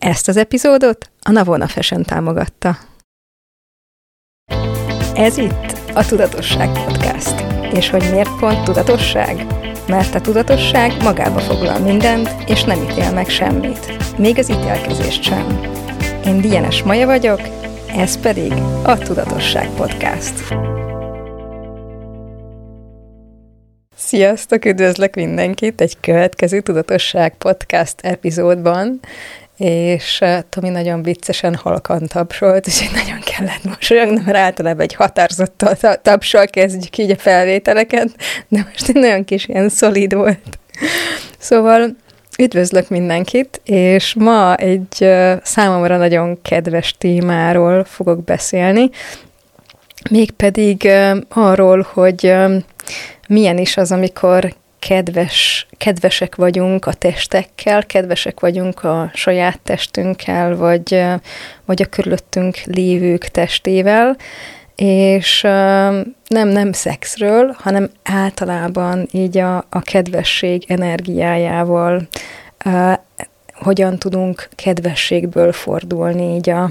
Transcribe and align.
Ezt 0.00 0.28
az 0.28 0.36
epizódot 0.36 1.10
a 1.22 1.30
Navona 1.30 1.66
Fashion 1.66 2.02
támogatta. 2.02 2.76
Ez 5.14 5.36
itt 5.36 5.78
a 5.94 6.06
Tudatosság 6.06 6.84
Podcast. 6.84 7.44
És 7.72 7.90
hogy 7.90 8.08
miért 8.10 8.38
pont 8.38 8.64
tudatosság? 8.64 9.46
Mert 9.88 10.14
a 10.14 10.20
tudatosság 10.20 11.02
magába 11.02 11.38
foglal 11.38 11.78
mindent, 11.78 12.28
és 12.46 12.64
nem 12.64 12.82
ítél 12.82 13.12
meg 13.12 13.28
semmit. 13.28 14.16
Még 14.18 14.38
az 14.38 14.50
ítélkezést 14.50 15.22
sem. 15.22 15.60
Én 16.24 16.40
Dienes 16.40 16.82
Maja 16.82 17.06
vagyok, 17.06 17.40
ez 17.96 18.20
pedig 18.20 18.52
a 18.84 18.98
Tudatosság 18.98 19.68
Podcast. 19.68 20.54
Sziasztok, 23.96 24.64
üdvözlök 24.64 25.14
mindenkit 25.14 25.80
egy 25.80 26.00
következő 26.00 26.60
Tudatosság 26.60 27.36
Podcast 27.36 28.00
epizódban 28.00 29.00
és 29.56 30.24
Tomi 30.48 30.68
nagyon 30.68 31.02
viccesen 31.02 31.54
halkan 31.54 32.06
tapsolt, 32.06 32.68
úgyhogy 32.68 33.04
nagyon 33.04 33.20
kellett 33.20 33.64
mosolyogni, 33.64 34.22
mert 34.24 34.36
általában 34.36 34.80
egy 34.80 34.94
határozott 34.94 35.64
tapsol 36.02 36.46
kezdjük 36.46 36.98
így 36.98 37.10
a 37.10 37.16
felvételeket, 37.16 38.08
de 38.48 38.66
most 38.70 38.88
egy 38.88 38.94
nagyon 38.94 39.24
kis 39.24 39.46
ilyen 39.46 39.68
szolid 39.68 40.14
volt. 40.14 40.58
Szóval 41.38 41.96
üdvözlök 42.38 42.88
mindenkit, 42.88 43.60
és 43.64 44.14
ma 44.14 44.54
egy 44.54 45.08
számomra 45.42 45.96
nagyon 45.96 46.42
kedves 46.42 46.94
témáról 46.98 47.84
fogok 47.84 48.24
beszélni, 48.24 48.90
mégpedig 50.10 50.88
arról, 51.28 51.86
hogy 51.92 52.34
milyen 53.28 53.58
is 53.58 53.76
az, 53.76 53.92
amikor 53.92 54.54
kedves, 54.88 55.66
kedvesek 55.76 56.34
vagyunk 56.34 56.86
a 56.86 56.92
testekkel, 56.92 57.86
kedvesek 57.86 58.40
vagyunk 58.40 58.84
a 58.84 59.10
saját 59.14 59.60
testünkkel, 59.60 60.56
vagy, 60.56 61.04
vagy 61.64 61.82
a 61.82 61.86
körülöttünk 61.86 62.56
lévők 62.64 63.28
testével, 63.28 64.16
és 64.76 65.40
nem, 66.26 66.48
nem 66.48 66.72
szexről, 66.72 67.56
hanem 67.58 67.90
általában 68.02 69.08
így 69.12 69.38
a, 69.38 69.56
a 69.56 69.80
kedvesség 69.80 70.64
energiájával 70.68 72.08
hogyan 73.52 73.98
tudunk 73.98 74.48
kedvességből 74.54 75.52
fordulni 75.52 76.34
így 76.34 76.50
a, 76.50 76.62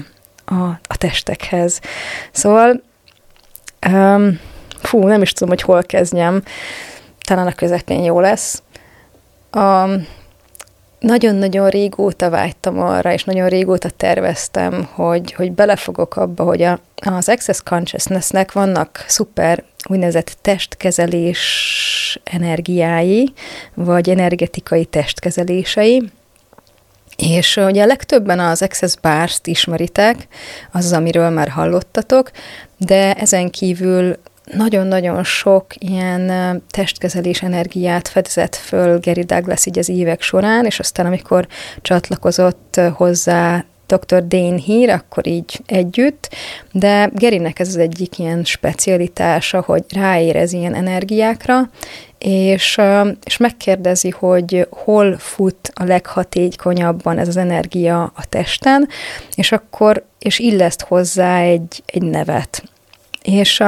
a, 0.44 0.64
a 0.64 0.96
testekhez. 0.98 1.80
Szóval, 2.30 2.82
um, 3.88 4.40
fú, 4.82 5.06
nem 5.06 5.22
is 5.22 5.32
tudom, 5.32 5.48
hogy 5.48 5.62
hol 5.62 5.82
kezdjem 5.82 6.42
talán 7.26 7.46
a 7.46 7.54
közepén 7.54 8.02
jó 8.02 8.20
lesz. 8.20 8.62
A, 9.50 9.88
nagyon-nagyon 10.98 11.68
régóta 11.68 12.30
vágytam 12.30 12.80
arra, 12.80 13.12
és 13.12 13.24
nagyon 13.24 13.48
régóta 13.48 13.90
terveztem, 13.90 14.88
hogy, 14.92 15.32
hogy 15.32 15.52
belefogok 15.52 16.16
abba, 16.16 16.44
hogy 16.44 16.62
a, 16.62 16.80
az 16.94 17.28
Access 17.28 17.60
Consciousnessnek 17.64 18.52
vannak 18.52 19.04
szuper 19.06 19.64
úgynevezett 19.88 20.36
testkezelés 20.40 22.20
energiái, 22.24 23.32
vagy 23.74 24.10
energetikai 24.10 24.84
testkezelései, 24.84 26.10
és 27.16 27.56
ugye 27.56 27.82
a 27.82 27.86
legtöbben 27.86 28.38
az 28.38 28.62
Access 28.62 28.94
Bars-t 29.02 29.46
ismeritek, 29.46 30.28
az, 30.72 30.92
amiről 30.92 31.30
már 31.30 31.48
hallottatok, 31.48 32.30
de 32.76 33.14
ezen 33.14 33.50
kívül 33.50 34.16
nagyon-nagyon 34.54 35.24
sok 35.24 35.66
ilyen 35.78 36.62
testkezelés 36.70 37.42
energiát 37.42 38.08
fedezett 38.08 38.54
föl 38.54 38.98
Gary 39.00 39.22
Douglas 39.22 39.66
így 39.66 39.78
az 39.78 39.88
évek 39.88 40.22
során, 40.22 40.64
és 40.64 40.78
aztán 40.78 41.06
amikor 41.06 41.46
csatlakozott 41.82 42.80
hozzá 42.92 43.64
dr. 43.86 44.26
Dane 44.26 44.56
Hír, 44.56 44.90
akkor 44.90 45.26
így 45.26 45.60
együtt, 45.66 46.34
de 46.72 47.10
Gerinek 47.14 47.58
ez 47.58 47.68
az 47.68 47.76
egyik 47.76 48.18
ilyen 48.18 48.44
specialitása, 48.44 49.62
hogy 49.66 49.84
ráérez 49.94 50.52
ilyen 50.52 50.74
energiákra, 50.74 51.70
és, 52.18 52.80
és 53.24 53.36
megkérdezi, 53.36 54.10
hogy 54.10 54.66
hol 54.70 55.18
fut 55.18 55.70
a 55.74 55.84
leghatékonyabban 55.84 57.18
ez 57.18 57.28
az 57.28 57.36
energia 57.36 58.02
a 58.02 58.26
testen, 58.28 58.88
és 59.34 59.52
akkor, 59.52 60.04
és 60.18 60.38
illeszt 60.38 60.82
hozzá 60.82 61.40
egy, 61.40 61.82
egy 61.86 62.02
nevet. 62.02 62.62
És 63.22 63.62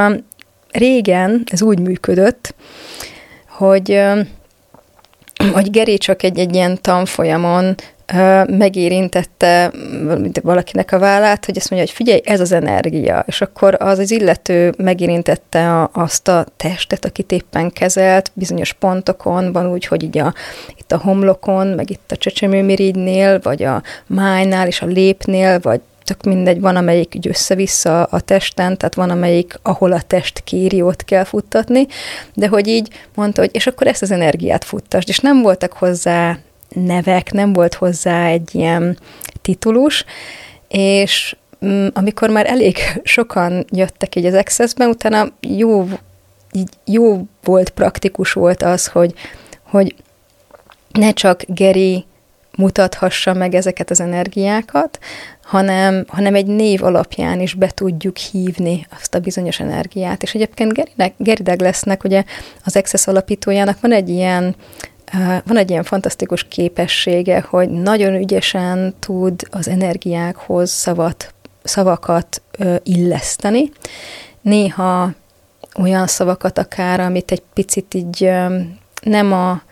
régen 0.71 1.43
ez 1.47 1.63
úgy 1.63 1.79
működött, 1.79 2.55
hogy, 3.49 4.03
hogy 5.53 5.71
Geri 5.71 5.99
csak 5.99 6.23
egy, 6.23 6.39
egy 6.39 6.55
ilyen 6.55 6.79
tanfolyamon 6.81 7.75
megérintette 8.47 9.73
valakinek 10.43 10.93
a 10.93 10.99
vállát, 10.99 11.45
hogy 11.45 11.57
azt 11.57 11.71
mondja, 11.71 11.89
hogy 11.89 11.97
figyelj, 11.97 12.21
ez 12.25 12.41
az 12.41 12.53
energia, 12.53 13.25
és 13.27 13.41
akkor 13.41 13.77
az 13.79 13.99
az 13.99 14.11
illető 14.11 14.75
megérintette 14.77 15.81
a, 15.81 15.91
azt 15.93 16.29
a 16.29 16.47
testet, 16.57 17.05
akit 17.05 17.33
éppen 17.33 17.71
kezelt, 17.71 18.31
bizonyos 18.35 18.73
pontokon, 18.73 19.53
van 19.53 19.71
úgy, 19.71 19.87
hogy 19.87 20.03
így 20.03 20.19
a, 20.19 20.35
itt 20.77 20.93
a 20.93 20.99
homlokon, 20.99 21.67
meg 21.67 21.91
itt 21.91 22.13
a 22.13 22.17
csecsemőmirigynél, 22.17 23.41
vagy 23.43 23.63
a 23.63 23.83
májnál, 24.07 24.67
és 24.67 24.83
a 24.83 24.87
lépnél, 24.87 25.61
vagy 25.61 25.81
tök 26.09 26.23
mindegy, 26.23 26.61
van 26.61 26.77
amelyik 26.77 27.15
így 27.15 27.29
össze-vissza 27.29 28.05
a 28.05 28.21
testen, 28.21 28.77
tehát 28.77 28.95
van 28.95 29.11
amelyik, 29.11 29.59
ahol 29.63 29.93
a 29.93 30.01
test 30.01 30.41
kéri, 30.45 30.83
ott 30.83 31.05
kell 31.05 31.25
futtatni, 31.25 31.87
de 32.35 32.49
hogy 32.49 32.67
így 32.67 32.89
mondta, 33.15 33.41
hogy 33.41 33.51
és 33.53 33.67
akkor 33.67 33.87
ezt 33.87 34.03
az 34.03 34.11
energiát 34.11 34.65
futtasd, 34.65 35.09
és 35.09 35.19
nem 35.19 35.43
voltak 35.43 35.73
hozzá 35.73 36.39
nevek, 36.69 37.33
nem 37.33 37.53
volt 37.53 37.75
hozzá 37.75 38.27
egy 38.27 38.55
ilyen 38.55 38.99
titulus, 39.43 40.05
és 40.69 41.37
mm, 41.67 41.87
amikor 41.93 42.31
már 42.31 42.47
elég 42.47 42.77
sokan 43.03 43.65
jöttek 43.71 44.17
így 44.17 44.27
az 44.27 44.35
Access-ben, 44.35 44.89
utána 44.89 45.29
jó, 45.41 45.89
így 46.53 46.69
jó 46.85 47.27
volt, 47.45 47.71
praktikus 47.71 48.33
volt 48.33 48.63
az, 48.63 48.87
hogy, 48.87 49.15
hogy 49.63 49.95
ne 50.93 51.13
csak 51.13 51.43
Geri 51.47 52.05
mutathassa 52.59 53.33
meg 53.33 53.55
ezeket 53.55 53.91
az 53.91 54.01
energiákat, 54.01 54.99
hanem, 55.43 56.05
hanem 56.09 56.35
egy 56.35 56.47
név 56.47 56.83
alapján 56.83 57.41
is 57.41 57.55
be 57.55 57.69
tudjuk 57.69 58.17
hívni 58.17 58.87
azt 59.01 59.15
a 59.15 59.19
bizonyos 59.19 59.61
energiát. 59.61 60.23
És 60.23 60.35
egyébként 60.35 60.73
Gary, 60.73 61.13
Gary 61.17 61.43
Douglasnek, 61.43 62.05
ugye 62.05 62.25
az 62.65 62.77
Access 62.77 63.07
alapítójának 63.07 63.81
van 63.81 63.93
egy 63.93 64.09
ilyen 64.09 64.55
van 65.45 65.57
egy 65.57 65.71
ilyen 65.71 65.83
fantasztikus 65.83 66.49
képessége, 66.49 67.41
hogy 67.49 67.69
nagyon 67.71 68.15
ügyesen 68.15 68.95
tud 68.99 69.41
az 69.51 69.69
energiákhoz 69.69 70.71
szavat, 70.71 71.35
szavakat 71.63 72.43
illeszteni. 72.83 73.71
Néha 74.41 75.13
olyan 75.81 76.07
szavakat 76.07 76.59
akár, 76.59 77.01
amit 77.01 77.31
egy 77.31 77.43
picit 77.55 77.95
így 77.95 78.31
nem, 79.03 79.33
a, 79.33 79.63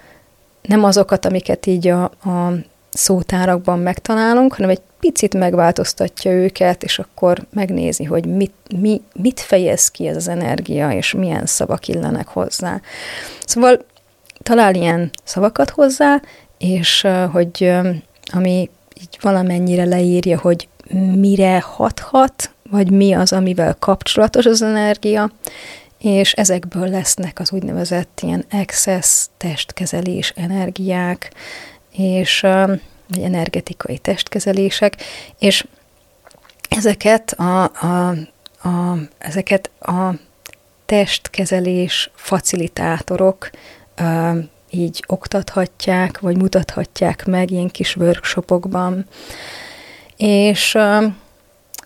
nem 0.63 0.85
azokat, 0.85 1.27
amiket 1.27 1.67
így 1.67 1.89
a, 1.89 2.05
a 2.05 2.53
szótárakban 2.97 3.79
megtalálunk, 3.79 4.55
hanem 4.55 4.71
egy 4.71 4.81
picit 5.01 5.35
megváltoztatja 5.35 6.31
őket, 6.31 6.83
és 6.83 6.99
akkor 6.99 7.47
megnézi, 7.53 8.05
hogy 8.05 8.27
mit, 8.27 8.53
mi, 8.81 9.01
mit 9.15 9.41
fejez 9.41 9.89
ki 9.89 10.07
ez 10.07 10.17
az 10.17 10.29
energia, 10.29 10.91
és 10.91 11.13
milyen 11.13 11.47
szavak 11.47 11.89
illenek 11.89 12.29
hozzá. 12.29 12.81
Szóval 13.45 13.85
talál 14.43 14.75
ilyen 14.75 15.11
szavakat 15.25 15.71
hozzá, 15.71 16.21
és 16.59 17.07
hogy 17.33 17.73
ami 18.33 18.71
így 19.01 19.19
valamennyire 19.21 19.85
leírja, 19.85 20.39
hogy 20.39 20.69
mire 21.15 21.61
hathat, 21.61 22.51
vagy 22.71 22.91
mi 22.91 23.13
az, 23.13 23.33
amivel 23.33 23.77
kapcsolatos 23.79 24.47
az 24.47 24.63
energia, 24.63 25.31
és 25.99 26.33
ezekből 26.33 26.89
lesznek 26.89 27.41
az 27.41 27.53
úgynevezett 27.53 28.21
ilyen 28.23 28.45
excess 28.49 29.27
testkezelés 29.37 30.33
energiák, 30.37 31.33
és 31.97 32.45
vagy 33.09 33.23
energetikai 33.23 33.99
testkezelések, 33.99 34.97
és 35.39 35.67
ezeket 36.69 37.33
a, 37.33 37.63
a, 37.65 38.09
a, 38.69 38.99
ezeket 39.19 39.71
a 39.81 40.11
testkezelés 40.87 42.11
facilitátorok 42.15 43.51
uh, 44.01 44.37
így 44.71 45.05
oktathatják, 45.07 46.21
vagy 46.21 46.37
mutathatják 46.37 47.27
meg 47.27 47.51
ilyen 47.51 47.69
kis 47.69 47.97
workshopokban. 47.97 49.07
És, 50.17 50.75
uh, 50.75 51.05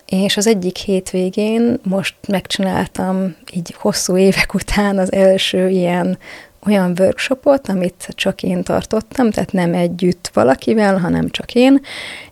és 0.05 0.37
az 0.37 0.47
egyik 0.47 0.77
hétvégén 0.77 1.79
most 1.83 2.15
megcsináltam 2.27 3.35
így 3.53 3.75
hosszú 3.77 4.17
évek 4.17 4.53
után 4.53 4.97
az 4.97 5.11
első 5.11 5.69
ilyen 5.69 6.17
olyan 6.65 6.93
workshopot, 6.99 7.69
amit 7.69 8.07
csak 8.15 8.43
én 8.43 8.63
tartottam, 8.63 9.31
tehát 9.31 9.51
nem 9.51 9.73
együtt 9.73 10.29
valakivel, 10.33 10.97
hanem 10.97 11.29
csak 11.29 11.55
én, 11.55 11.81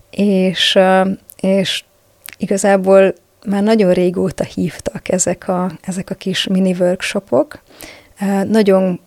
és, 0.09 0.79
és 1.39 1.83
igazából 2.37 3.13
már 3.45 3.63
nagyon 3.63 3.93
régóta 3.93 4.43
hívtak 4.43 5.09
ezek 5.09 5.47
a, 5.47 5.71
ezek 5.81 6.09
a 6.09 6.15
kis 6.15 6.47
mini 6.47 6.75
workshopok. 6.79 7.61
Nagyon, 8.47 8.99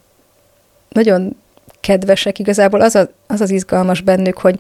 nagyon 0.89 1.37
kedvesek, 1.81 2.39
igazából 2.39 2.81
az, 2.81 2.95
a, 2.95 3.09
az 3.27 3.41
az 3.41 3.51
izgalmas 3.51 4.01
bennük, 4.01 4.39
hogy, 4.39 4.59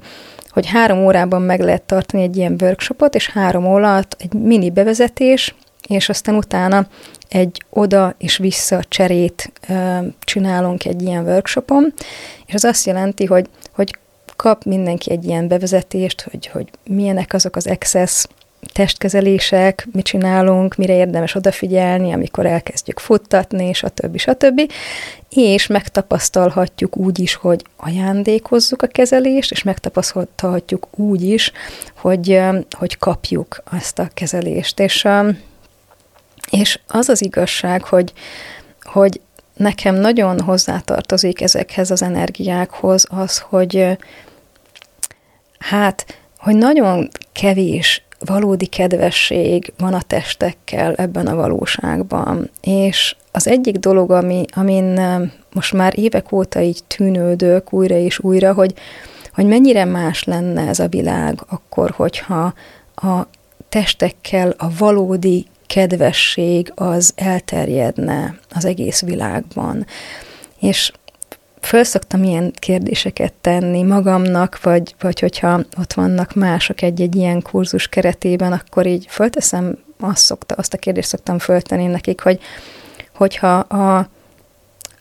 hogy 0.48 0.66
három 0.66 1.04
órában 1.04 1.42
meg 1.42 1.60
lehet 1.60 1.82
tartani 1.82 2.22
egy 2.22 2.36
ilyen 2.36 2.56
workshopot, 2.60 3.14
és 3.14 3.28
három 3.28 3.66
órat 3.66 4.16
egy 4.18 4.32
mini 4.32 4.70
bevezetés, 4.70 5.54
és 5.88 6.08
aztán 6.08 6.34
utána 6.34 6.86
egy 7.32 7.62
oda 7.70 8.14
és 8.18 8.36
vissza 8.36 8.84
cserét 8.88 9.52
csinálunk 10.20 10.84
egy 10.84 11.02
ilyen 11.02 11.24
workshopon, 11.24 11.92
és 12.46 12.54
az 12.54 12.64
azt 12.64 12.86
jelenti, 12.86 13.24
hogy, 13.24 13.48
hogy 13.72 13.96
kap 14.36 14.64
mindenki 14.64 15.10
egy 15.10 15.24
ilyen 15.24 15.48
bevezetést, 15.48 16.26
hogy, 16.30 16.46
hogy 16.46 16.68
milyenek 16.84 17.32
azok 17.32 17.56
az 17.56 17.66
excess 17.66 18.26
testkezelések, 18.72 19.88
mit 19.92 20.04
csinálunk, 20.04 20.74
mire 20.74 20.94
érdemes 20.94 21.34
odafigyelni, 21.34 22.12
amikor 22.12 22.46
elkezdjük 22.46 22.98
futtatni, 22.98 23.72
stb. 23.72 24.18
stb. 24.18 24.72
És 25.28 25.66
megtapasztalhatjuk 25.66 26.96
úgy 26.96 27.18
is, 27.18 27.34
hogy 27.34 27.64
ajándékozzuk 27.76 28.82
a 28.82 28.86
kezelést, 28.86 29.50
és 29.50 29.62
megtapasztalhatjuk 29.62 30.86
úgy 30.98 31.22
is, 31.22 31.52
hogy, 31.96 32.40
hogy 32.70 32.98
kapjuk 32.98 33.62
azt 33.70 33.98
a 33.98 34.10
kezelést. 34.14 34.80
És, 34.80 35.06
és 36.50 36.78
az 36.86 37.08
az 37.08 37.22
igazság, 37.22 37.82
hogy, 37.84 38.12
hogy 38.82 39.20
nekem 39.56 39.94
nagyon 39.94 40.40
hozzátartozik 40.40 41.40
ezekhez 41.40 41.90
az 41.90 42.02
energiákhoz 42.02 43.06
az, 43.10 43.38
hogy 43.38 43.98
hát, 45.58 46.18
hogy 46.38 46.56
nagyon 46.56 47.08
kevés 47.32 48.04
valódi 48.24 48.66
kedvesség 48.66 49.72
van 49.78 49.94
a 49.94 50.02
testekkel 50.02 50.94
ebben 50.94 51.26
a 51.26 51.34
valóságban. 51.34 52.50
És 52.60 53.16
az 53.30 53.48
egyik 53.48 53.76
dolog, 53.76 54.10
ami, 54.10 54.44
amin 54.54 55.00
most 55.52 55.72
már 55.72 55.98
évek 55.98 56.32
óta 56.32 56.60
így 56.60 56.84
tűnődök 56.84 57.72
újra 57.72 57.96
és 57.96 58.18
újra, 58.18 58.52
hogy, 58.52 58.74
hogy 59.34 59.46
mennyire 59.46 59.84
más 59.84 60.24
lenne 60.24 60.68
ez 60.68 60.78
a 60.78 60.88
világ 60.88 61.38
akkor, 61.48 61.90
hogyha 61.90 62.54
a 62.94 63.26
testekkel 63.68 64.54
a 64.58 64.66
valódi 64.78 65.46
kedvesség 65.72 66.72
az 66.74 67.12
elterjedne 67.16 68.38
az 68.50 68.64
egész 68.64 69.00
világban. 69.00 69.86
És 70.60 70.92
föl 71.60 71.84
szoktam 71.84 72.22
ilyen 72.22 72.52
kérdéseket 72.58 73.32
tenni 73.40 73.82
magamnak, 73.82 74.62
vagy, 74.62 74.94
vagy 75.00 75.20
hogyha 75.20 75.60
ott 75.78 75.92
vannak 75.92 76.34
mások 76.34 76.82
egy-egy 76.82 77.16
ilyen 77.16 77.42
kurzus 77.42 77.88
keretében, 77.88 78.52
akkor 78.52 78.86
így 78.86 79.06
fölteszem, 79.08 79.78
azt, 80.00 80.24
szokta, 80.24 80.54
azt 80.54 80.74
a 80.74 80.78
kérdést 80.78 81.08
szoktam 81.08 81.38
föltenni 81.38 81.86
nekik, 81.86 82.20
hogy 82.20 82.40
hogyha 83.14 83.58
a, 83.58 84.08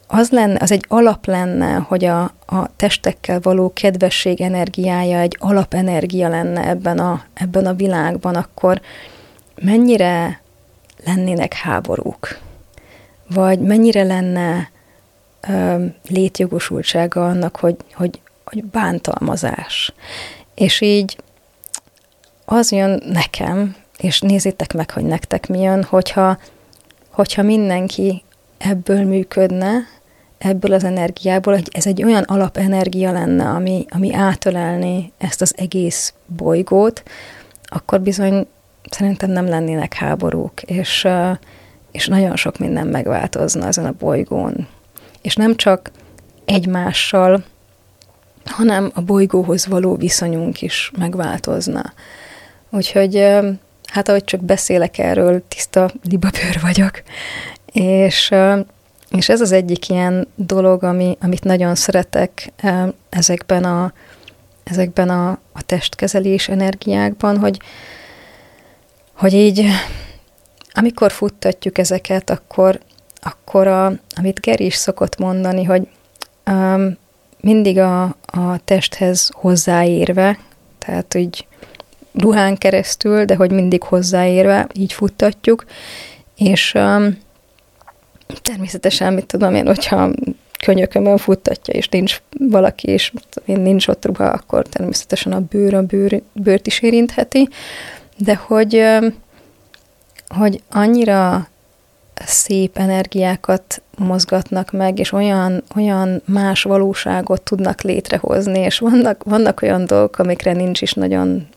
az 0.07 0.29
lenne, 0.29 0.57
az 0.61 0.71
egy 0.71 0.85
alap 0.87 1.25
lenne, 1.25 1.73
hogy 1.73 2.05
a, 2.05 2.21
a 2.45 2.75
testekkel 2.75 3.39
való 3.39 3.73
kedvesség 3.73 4.41
energiája 4.41 5.19
egy 5.19 5.37
alapenergia 5.39 6.29
lenne 6.29 6.67
ebben 6.67 6.99
a, 6.99 7.23
ebben 7.33 7.65
a 7.65 7.73
világban, 7.73 8.35
akkor 8.35 8.81
mennyire 9.61 10.40
lennének 11.05 11.53
háborúk? 11.53 12.39
Vagy 13.27 13.59
mennyire 13.59 14.03
lenne 14.03 14.69
létjogosultsága 16.07 17.27
annak, 17.27 17.55
hogy, 17.55 17.75
hogy, 17.93 18.19
hogy 18.43 18.63
bántalmazás. 18.63 19.93
És 20.55 20.81
így 20.81 21.17
az 22.45 22.71
jön 22.71 23.03
nekem, 23.05 23.75
és 23.97 24.19
nézzétek 24.19 24.73
meg, 24.73 24.91
hogy 24.91 25.03
nektek 25.03 25.47
mi 25.47 25.59
jön, 25.59 25.83
hogyha, 25.83 26.37
hogyha 27.09 27.41
mindenki 27.41 28.23
ebből 28.57 29.03
működne, 29.03 29.71
ebből 30.37 30.73
az 30.73 30.83
energiából, 30.83 31.53
hogy 31.53 31.67
ez 31.71 31.85
egy 31.85 32.03
olyan 32.03 32.23
alapenergia 32.23 33.11
lenne, 33.11 33.49
ami, 33.49 33.85
ami 33.89 34.13
átölelné 34.13 35.11
ezt 35.17 35.41
az 35.41 35.53
egész 35.57 36.13
bolygót, 36.25 37.03
akkor 37.63 38.01
bizony 38.01 38.47
szerintem 38.89 39.29
nem 39.29 39.47
lennének 39.47 39.93
háborúk, 39.93 40.61
és, 40.61 41.07
és 41.91 42.07
nagyon 42.07 42.35
sok 42.35 42.57
minden 42.57 42.87
megváltozna 42.87 43.67
ezen 43.67 43.85
a 43.85 43.95
bolygón 43.99 44.67
és 45.21 45.35
nem 45.35 45.55
csak 45.55 45.91
egymással, 46.45 47.43
hanem 48.45 48.91
a 48.93 49.01
bolygóhoz 49.01 49.67
való 49.67 49.95
viszonyunk 49.95 50.61
is 50.61 50.91
megváltozna. 50.97 51.93
Úgyhogy 52.69 53.15
hát 53.85 54.09
ahogy 54.09 54.23
csak 54.23 54.43
beszélek 54.43 54.97
erről, 54.97 55.43
tiszta 55.47 55.91
libabőr 56.09 56.59
vagyok, 56.61 57.01
és, 57.71 58.33
és 59.09 59.29
ez 59.29 59.41
az 59.41 59.51
egyik 59.51 59.89
ilyen 59.89 60.27
dolog, 60.35 60.83
ami, 60.83 61.17
amit 61.21 61.43
nagyon 61.43 61.75
szeretek 61.75 62.53
ezekben 63.09 63.63
a, 63.63 63.93
ezekben 64.63 65.09
a, 65.09 65.29
a 65.29 65.61
testkezelés 65.65 66.49
energiákban, 66.49 67.37
hogy, 67.37 67.59
hogy 69.21 69.33
így 69.33 69.65
amikor 70.73 71.11
futtatjuk 71.11 71.77
ezeket, 71.77 72.29
akkor 72.29 72.79
akkor 73.23 73.67
a, 73.67 73.85
amit 74.15 74.39
Geri 74.39 74.65
is 74.65 74.75
szokott 74.75 75.17
mondani, 75.17 75.63
hogy 75.63 75.87
um, 76.45 76.97
mindig 77.39 77.77
a, 77.77 78.03
a 78.25 78.57
testhez 78.65 79.29
hozzáérve, 79.33 80.39
tehát 80.79 81.15
úgy 81.15 81.47
ruhán 82.13 82.57
keresztül, 82.57 83.25
de 83.25 83.35
hogy 83.35 83.51
mindig 83.51 83.83
hozzáérve, 83.83 84.67
így 84.73 84.93
futtatjuk, 84.93 85.65
és 86.35 86.73
um, 86.73 87.17
természetesen, 88.41 89.13
mit 89.13 89.25
tudom 89.25 89.55
én, 89.55 89.65
hogyha 89.65 90.09
könyökömön 90.63 91.17
futtatja, 91.17 91.73
és 91.73 91.87
nincs 91.87 92.21
valaki, 92.37 92.89
és 92.89 93.11
nincs 93.45 93.87
ott 93.87 94.05
ruha, 94.05 94.25
akkor 94.25 94.67
természetesen 94.67 95.31
a 95.31 95.39
bőr 95.39 95.73
a 95.73 95.81
bőr, 95.81 96.21
bőrt 96.33 96.67
is 96.67 96.79
érintheti, 96.79 97.49
de 98.23 98.35
hogy, 98.35 98.85
hogy 100.27 100.61
annyira 100.69 101.47
szép 102.25 102.77
energiákat 102.77 103.81
mozgatnak 103.97 104.71
meg, 104.71 104.99
és 104.99 105.11
olyan, 105.11 105.63
olyan 105.75 106.21
más 106.25 106.63
valóságot 106.63 107.41
tudnak 107.41 107.81
létrehozni, 107.81 108.59
és 108.59 108.79
vannak, 108.79 109.23
vannak 109.23 109.61
olyan 109.61 109.85
dolgok, 109.85 110.19
amikre 110.19 110.53
nincs 110.53 110.81
is 110.81 110.93
nagyon 110.93 111.47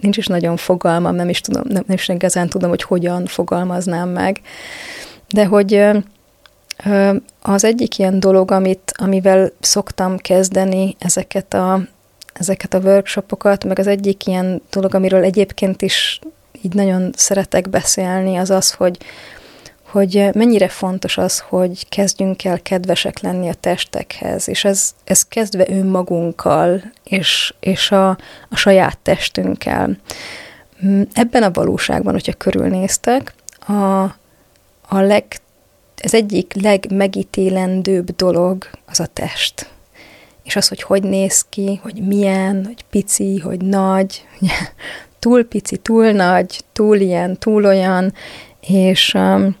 nincs 0.00 0.16
is 0.16 0.26
nagyon 0.26 0.56
fogalmam, 0.56 1.14
nem 1.14 1.28
is 1.28 1.40
tudom, 1.40 1.62
nem, 1.68 1.82
nem 1.86 1.96
is 1.96 2.08
igazán 2.08 2.48
tudom, 2.48 2.68
hogy 2.68 2.82
hogyan 2.82 3.26
fogalmaznám 3.26 4.08
meg, 4.08 4.40
de 5.28 5.46
hogy 5.46 5.84
az 7.42 7.64
egyik 7.64 7.98
ilyen 7.98 8.20
dolog, 8.20 8.50
amit, 8.50 8.92
amivel 8.96 9.50
szoktam 9.60 10.16
kezdeni 10.16 10.96
ezeket 10.98 11.54
a, 11.54 11.80
ezeket 12.34 12.74
a 12.74 12.78
workshopokat, 12.78 13.64
meg 13.64 13.78
az 13.78 13.86
egyik 13.86 14.26
ilyen 14.26 14.62
dolog, 14.70 14.94
amiről 14.94 15.24
egyébként 15.24 15.82
is 15.82 16.20
így 16.62 16.74
nagyon 16.74 17.12
szeretek 17.16 17.68
beszélni, 17.68 18.36
az 18.36 18.50
az, 18.50 18.72
hogy, 18.72 18.98
hogy 19.82 20.28
mennyire 20.34 20.68
fontos 20.68 21.18
az, 21.18 21.38
hogy 21.38 21.88
kezdjünk 21.88 22.44
el 22.44 22.62
kedvesek 22.62 23.20
lenni 23.20 23.48
a 23.48 23.54
testekhez, 23.54 24.48
és 24.48 24.64
ez, 24.64 24.94
ez 25.04 25.24
kezdve 25.24 25.64
önmagunkkal, 25.68 26.82
és, 27.04 27.54
és 27.60 27.90
a, 27.90 28.08
a 28.48 28.56
saját 28.56 28.98
testünkkel. 28.98 29.96
Mm, 30.86 31.02
ebben 31.12 31.42
a 31.42 31.50
valóságban, 31.50 32.12
hogyha 32.12 32.32
körülnéztek, 32.32 33.34
a, 33.66 34.02
a 34.88 35.00
leg, 35.00 35.24
ez 35.96 36.14
egyik 36.14 36.52
legmegítélendőbb 36.62 38.16
dolog 38.16 38.68
az 38.86 39.00
a 39.00 39.06
test. 39.06 39.73
És 40.44 40.56
az, 40.56 40.68
hogy 40.68 40.82
hogy 40.82 41.02
néz 41.02 41.44
ki, 41.48 41.80
hogy 41.82 42.06
milyen, 42.06 42.64
hogy 42.64 42.84
pici, 42.90 43.38
hogy 43.38 43.60
nagy, 43.60 44.26
túl 45.18 45.44
pici, 45.44 45.76
túl 45.76 46.10
nagy, 46.10 46.64
túl 46.72 46.96
ilyen, 46.96 47.38
túl 47.38 47.64
olyan, 47.64 48.14
és 48.60 49.14
um, 49.14 49.56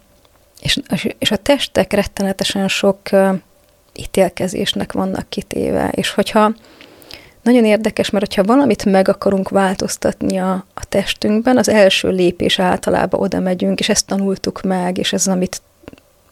és, 0.64 0.80
és 1.18 1.30
a 1.30 1.36
testek 1.36 1.92
rettenetesen 1.92 2.68
sok 2.68 3.00
ítélkezésnek 3.94 4.92
vannak 4.92 5.28
kitéve, 5.28 5.88
és 5.88 6.10
hogyha 6.10 6.54
nagyon 7.42 7.64
érdekes, 7.64 8.10
mert 8.10 8.26
hogyha 8.26 8.54
valamit 8.54 8.84
meg 8.84 9.08
akarunk 9.08 9.48
változtatni 9.48 10.36
a, 10.38 10.64
a 10.74 10.84
testünkben, 10.88 11.56
az 11.56 11.68
első 11.68 12.08
lépés 12.08 12.58
általában 12.58 13.20
oda 13.20 13.40
megyünk, 13.40 13.80
és 13.80 13.88
ezt 13.88 14.06
tanultuk 14.06 14.62
meg, 14.62 14.98
és 14.98 15.12
ez 15.12 15.26
amit 15.26 15.62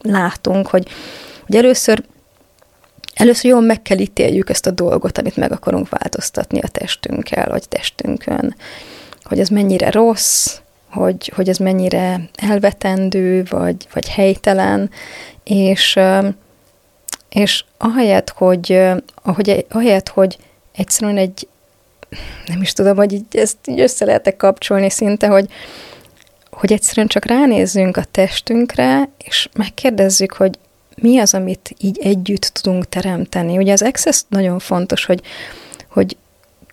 látunk, 0.00 0.66
hogy, 0.66 0.88
hogy 1.46 1.56
először 1.56 2.04
Először 3.14 3.50
jól 3.50 3.60
meg 3.60 3.82
kell 3.82 3.98
ítéljük 3.98 4.50
ezt 4.50 4.66
a 4.66 4.70
dolgot, 4.70 5.18
amit 5.18 5.36
meg 5.36 5.52
akarunk 5.52 5.88
változtatni 5.88 6.60
a 6.60 6.68
testünkkel, 6.68 7.48
vagy 7.50 7.68
testünkön, 7.68 8.56
hogy 9.22 9.40
ez 9.40 9.48
mennyire 9.48 9.90
rossz, 9.90 10.58
hogy, 10.90 11.32
hogy 11.34 11.48
ez 11.48 11.56
mennyire 11.56 12.20
elvetendő, 12.34 13.44
vagy, 13.50 13.86
vagy 13.92 14.08
helytelen, 14.08 14.90
és, 15.44 15.98
és 17.28 17.64
ahelyett, 17.78 18.30
hogy, 18.30 18.80
ahogy, 19.22 19.66
ahelyett, 19.70 20.08
hogy 20.08 20.38
egyszerűen 20.72 21.16
egy, 21.16 21.48
nem 22.46 22.62
is 22.62 22.72
tudom, 22.72 22.96
hogy 22.96 23.12
így, 23.12 23.36
ezt 23.36 23.56
így 23.64 23.80
össze 23.80 24.04
lehet 24.04 24.34
kapcsolni 24.36 24.90
szinte, 24.90 25.26
hogy, 25.26 25.50
hogy 26.50 26.72
egyszerűen 26.72 27.06
csak 27.06 27.24
ránézzünk 27.24 27.96
a 27.96 28.04
testünkre, 28.10 29.08
és 29.18 29.48
megkérdezzük, 29.52 30.32
hogy 30.32 30.58
mi 31.00 31.18
az, 31.18 31.34
amit 31.34 31.74
így 31.78 31.98
együtt 32.02 32.44
tudunk 32.44 32.88
teremteni. 32.88 33.56
Ugye 33.56 33.72
az 33.72 33.82
access 33.82 34.22
nagyon 34.28 34.58
fontos, 34.58 35.04
hogy, 35.04 35.20
hogy 35.88 36.16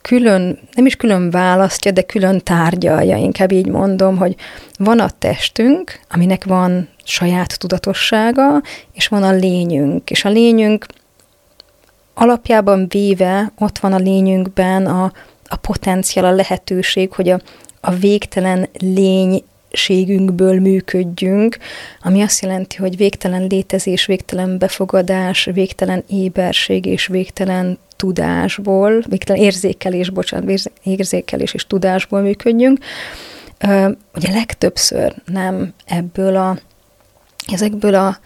külön, 0.02 0.60
nem 0.74 0.86
is 0.86 0.96
külön 0.96 1.30
választja, 1.30 1.92
de 1.92 2.02
külön 2.02 2.40
tárgyalja, 2.40 3.16
inkább 3.18 3.52
így 3.52 3.68
mondom, 3.68 4.18
hogy 4.18 4.36
van 4.78 5.00
a 5.00 5.10
testünk, 5.10 6.00
aminek 6.10 6.44
van 6.44 6.90
saját 7.04 7.60
tudatossága, 7.60 8.62
és 8.94 9.08
van 9.08 9.24
a 9.24 9.32
lényünk, 9.32 10.10
és 10.10 10.26
a 10.26 10.30
lényünk 10.30 10.86
alapjában 12.14 12.86
véve 12.88 13.52
ott 13.58 13.80
van 13.80 13.94
a 13.94 13.98
lényünkben 13.98 14.86
a, 14.86 15.12
a 15.48 15.56
potenciál, 15.56 16.26
a 16.26 16.32
lehetőség, 16.32 17.14
hogy 17.14 17.30
a, 17.30 17.40
a 17.82 17.92
végtelen 17.92 18.70
lény 18.80 19.44
ségünkből 19.72 20.60
működjünk, 20.60 21.58
ami 22.02 22.22
azt 22.22 22.42
jelenti, 22.42 22.78
hogy 22.78 22.98
végtelen 22.98 23.48
létezés, 23.50 24.06
végtelen 24.06 24.58
befogadás, 24.58 25.50
végtelen 25.54 26.04
éberség 26.08 26.86
és 26.86 27.08
végtelen 27.08 27.78
tudásból, 27.96 29.04
végtelen 29.10 29.42
érzékelés, 29.42 30.10
bocsánat, 30.10 30.72
érzékelés 30.84 31.54
és 31.54 31.68
tudásból 31.68 32.22
működjünk. 32.22 32.80
Ugye 34.16 34.32
legtöbbször 34.32 35.16
nem 35.26 35.74
ebből 35.86 36.36
a, 36.36 36.58
ezekből 37.52 37.96
a, 37.96 38.18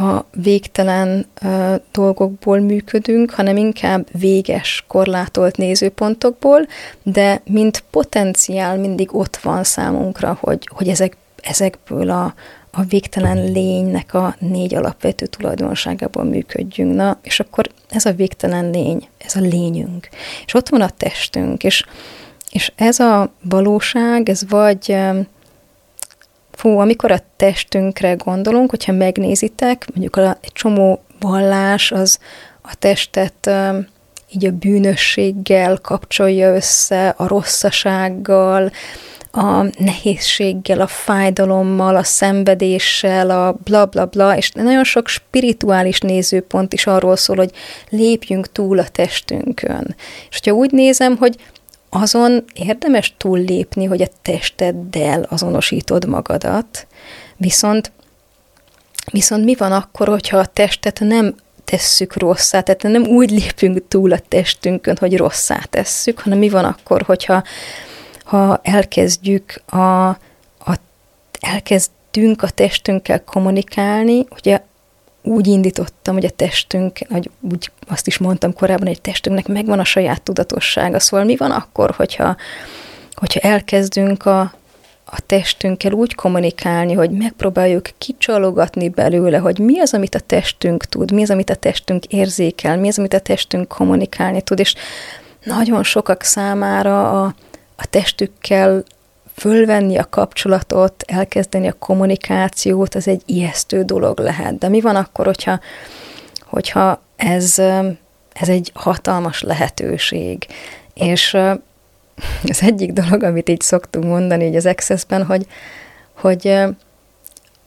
a 0.00 0.24
végtelen 0.30 1.26
uh, 1.42 1.74
dolgokból 1.92 2.58
működünk, 2.58 3.30
hanem 3.30 3.56
inkább 3.56 4.06
véges, 4.18 4.84
korlátolt 4.86 5.56
nézőpontokból, 5.56 6.66
de 7.02 7.40
mint 7.44 7.84
potenciál 7.90 8.78
mindig 8.78 9.14
ott 9.14 9.36
van 9.36 9.64
számunkra, 9.64 10.38
hogy, 10.40 10.68
hogy 10.74 10.88
ezek, 10.88 11.16
ezekből 11.42 12.10
a, 12.10 12.34
a 12.70 12.82
végtelen 12.82 13.52
lénynek 13.52 14.14
a 14.14 14.36
négy 14.38 14.74
alapvető 14.74 15.26
tulajdonságából 15.26 16.24
működjünk. 16.24 16.94
Na, 16.94 17.18
és 17.22 17.40
akkor 17.40 17.66
ez 17.90 18.04
a 18.04 18.12
végtelen 18.12 18.70
lény, 18.70 19.08
ez 19.18 19.36
a 19.36 19.40
lényünk. 19.40 20.08
És 20.46 20.54
ott 20.54 20.68
van 20.68 20.80
a 20.80 20.90
testünk, 20.90 21.64
és, 21.64 21.84
és 22.50 22.72
ez 22.76 22.98
a 22.98 23.32
valóság, 23.42 24.28
ez 24.28 24.48
vagy 24.48 24.96
fú, 26.60 26.78
amikor 26.78 27.10
a 27.10 27.22
testünkre 27.36 28.12
gondolunk, 28.12 28.70
hogyha 28.70 28.92
megnézitek, 28.92 29.86
mondjuk 29.94 30.16
a, 30.16 30.38
egy 30.40 30.52
csomó 30.52 31.02
vallás 31.20 31.92
az 31.92 32.18
a 32.62 32.74
testet 32.78 33.50
így 34.34 34.46
a 34.46 34.50
bűnösséggel 34.50 35.78
kapcsolja 35.82 36.54
össze, 36.54 37.08
a 37.08 37.26
rosszasággal, 37.26 38.70
a 39.32 39.62
nehézséggel, 39.78 40.80
a 40.80 40.86
fájdalommal, 40.86 41.96
a 41.96 42.02
szenvedéssel, 42.02 43.30
a 43.30 43.52
bla 43.64 43.86
bla 43.86 44.06
bla, 44.06 44.36
és 44.36 44.50
nagyon 44.50 44.84
sok 44.84 45.08
spirituális 45.08 46.00
nézőpont 46.00 46.72
is 46.72 46.86
arról 46.86 47.16
szól, 47.16 47.36
hogy 47.36 47.50
lépjünk 47.88 48.52
túl 48.52 48.78
a 48.78 48.88
testünkön. 48.88 49.96
És 50.30 50.38
hogyha 50.42 50.58
úgy 50.58 50.70
nézem, 50.72 51.16
hogy 51.16 51.36
azon 51.90 52.44
érdemes 52.54 53.14
túllépni, 53.16 53.84
hogy 53.84 54.02
a 54.02 54.08
testeddel 54.22 55.22
azonosítod 55.28 56.08
magadat, 56.08 56.86
viszont, 57.36 57.92
viszont 59.12 59.44
mi 59.44 59.54
van 59.54 59.72
akkor, 59.72 60.08
hogyha 60.08 60.38
a 60.38 60.46
testet 60.46 61.00
nem 61.00 61.34
tesszük 61.64 62.16
rosszá, 62.16 62.60
tehát 62.60 62.82
nem 62.82 63.02
úgy 63.02 63.30
lépünk 63.30 63.88
túl 63.88 64.12
a 64.12 64.18
testünkön, 64.28 64.96
hogy 65.00 65.16
rosszá 65.16 65.58
tesszük, 65.70 66.20
hanem 66.20 66.38
mi 66.38 66.48
van 66.48 66.64
akkor, 66.64 67.02
hogyha 67.02 67.42
ha 68.24 68.60
elkezdjük 68.62 69.62
a, 69.66 70.08
a 70.08 70.78
elkezdünk 71.40 72.42
a 72.42 72.50
testünkkel 72.50 73.24
kommunikálni, 73.24 74.26
ugye 74.30 74.62
úgy 75.22 75.46
indítottam, 75.46 76.14
hogy 76.14 76.24
a 76.24 76.30
testünk, 76.30 76.98
hogy 77.08 77.30
úgy 77.40 77.70
azt 77.88 78.06
is 78.06 78.18
mondtam 78.18 78.54
korábban, 78.54 78.86
hogy 78.86 78.96
a 78.98 79.02
testünknek 79.02 79.48
megvan 79.48 79.78
a 79.78 79.84
saját 79.84 80.22
tudatossága. 80.22 80.98
Szóval 80.98 81.26
mi 81.26 81.36
van 81.36 81.50
akkor, 81.50 81.90
hogyha, 81.90 82.36
hogyha 83.14 83.40
elkezdünk 83.40 84.26
a, 84.26 84.40
a 85.04 85.20
testünkkel 85.26 85.92
úgy 85.92 86.14
kommunikálni, 86.14 86.92
hogy 86.92 87.10
megpróbáljuk 87.10 87.88
kicsalogatni 87.98 88.88
belőle, 88.88 89.38
hogy 89.38 89.58
mi 89.58 89.80
az, 89.80 89.94
amit 89.94 90.14
a 90.14 90.20
testünk 90.20 90.84
tud, 90.84 91.12
mi 91.12 91.22
az, 91.22 91.30
amit 91.30 91.50
a 91.50 91.54
testünk 91.54 92.04
érzékel, 92.04 92.78
mi 92.78 92.88
az, 92.88 92.98
amit 92.98 93.14
a 93.14 93.18
testünk 93.18 93.68
kommunikálni 93.68 94.42
tud, 94.42 94.58
és 94.58 94.74
nagyon 95.44 95.82
sokak 95.82 96.22
számára 96.22 97.22
a, 97.22 97.34
a 97.76 97.86
testükkel 97.86 98.82
fölvenni 99.34 99.96
a 99.96 100.06
kapcsolatot, 100.10 101.04
elkezdeni 101.06 101.68
a 101.68 101.72
kommunikációt, 101.72 102.94
az 102.94 103.08
egy 103.08 103.22
ijesztő 103.26 103.82
dolog 103.82 104.18
lehet. 104.18 104.58
De 104.58 104.68
mi 104.68 104.80
van 104.80 104.96
akkor, 104.96 105.26
hogyha, 105.26 105.60
hogyha 106.40 107.02
ez, 107.16 107.58
ez 108.32 108.48
egy 108.48 108.70
hatalmas 108.74 109.42
lehetőség? 109.42 110.46
És 110.94 111.34
az 112.52 112.62
egyik 112.62 112.92
dolog, 112.92 113.22
amit 113.22 113.48
így 113.48 113.60
szoktunk 113.60 114.04
mondani 114.04 114.44
így 114.44 114.56
az 114.56 114.66
Access-ben, 114.66 115.24
hogy, 115.24 115.46
hogy 116.12 116.46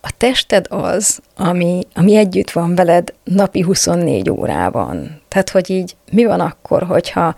a 0.06 0.12
tested 0.18 0.66
az, 0.70 1.20
ami, 1.36 1.88
ami 1.96 2.16
együtt 2.16 2.52
van 2.52 2.76
veled 2.76 3.14
napi 3.24 3.62
24 3.62 4.30
órában. 4.30 5.22
Tehát, 5.28 5.50
hogy 5.50 5.70
így 5.70 5.96
mi 6.12 6.26
van 6.26 6.40
akkor, 6.40 6.84
hogyha 6.84 7.36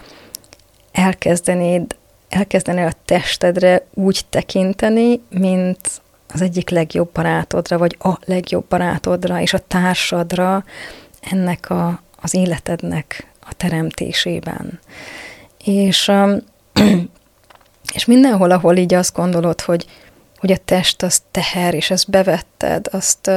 elkezdenéd 0.92 1.96
elkezdeni 2.30 2.82
a 2.82 2.92
testedre 3.06 3.86
úgy 3.94 4.22
tekinteni, 4.30 5.22
mint 5.30 6.02
az 6.34 6.42
egyik 6.42 6.70
legjobb 6.70 7.10
barátodra, 7.12 7.78
vagy 7.78 7.98
a 8.00 8.20
legjobb 8.26 8.66
barátodra, 8.68 9.42
és 9.42 9.54
a 9.54 9.60
társadra 9.60 10.64
ennek 11.22 11.70
a, 11.70 12.02
az 12.22 12.34
életednek 12.34 13.28
a 13.42 13.54
teremtésében. 13.54 14.80
És, 15.64 16.08
um, 16.08 16.38
és 17.96 18.06
mindenhol, 18.06 18.52
ahol 18.52 18.78
így 18.78 18.94
azt 18.94 19.16
gondolod, 19.16 19.62
hogy, 19.62 19.86
hogy 20.38 20.52
a 20.52 20.58
test 20.58 21.02
az 21.02 21.22
teher, 21.32 21.74
és 21.74 21.92
ezt 21.92 22.10
bevetted, 22.10 22.88
azt, 22.92 23.28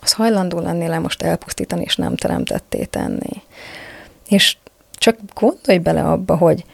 az 0.00 0.12
hajlandó 0.12 0.58
lennél 0.58 0.98
most 0.98 1.22
elpusztítani, 1.22 1.82
és 1.82 1.96
nem 1.96 2.16
teremtetté 2.16 2.84
tenni. 2.84 3.42
És 4.28 4.56
csak 4.92 5.16
gondolj 5.34 5.78
bele 5.78 6.02
abba, 6.02 6.36
hogy, 6.36 6.64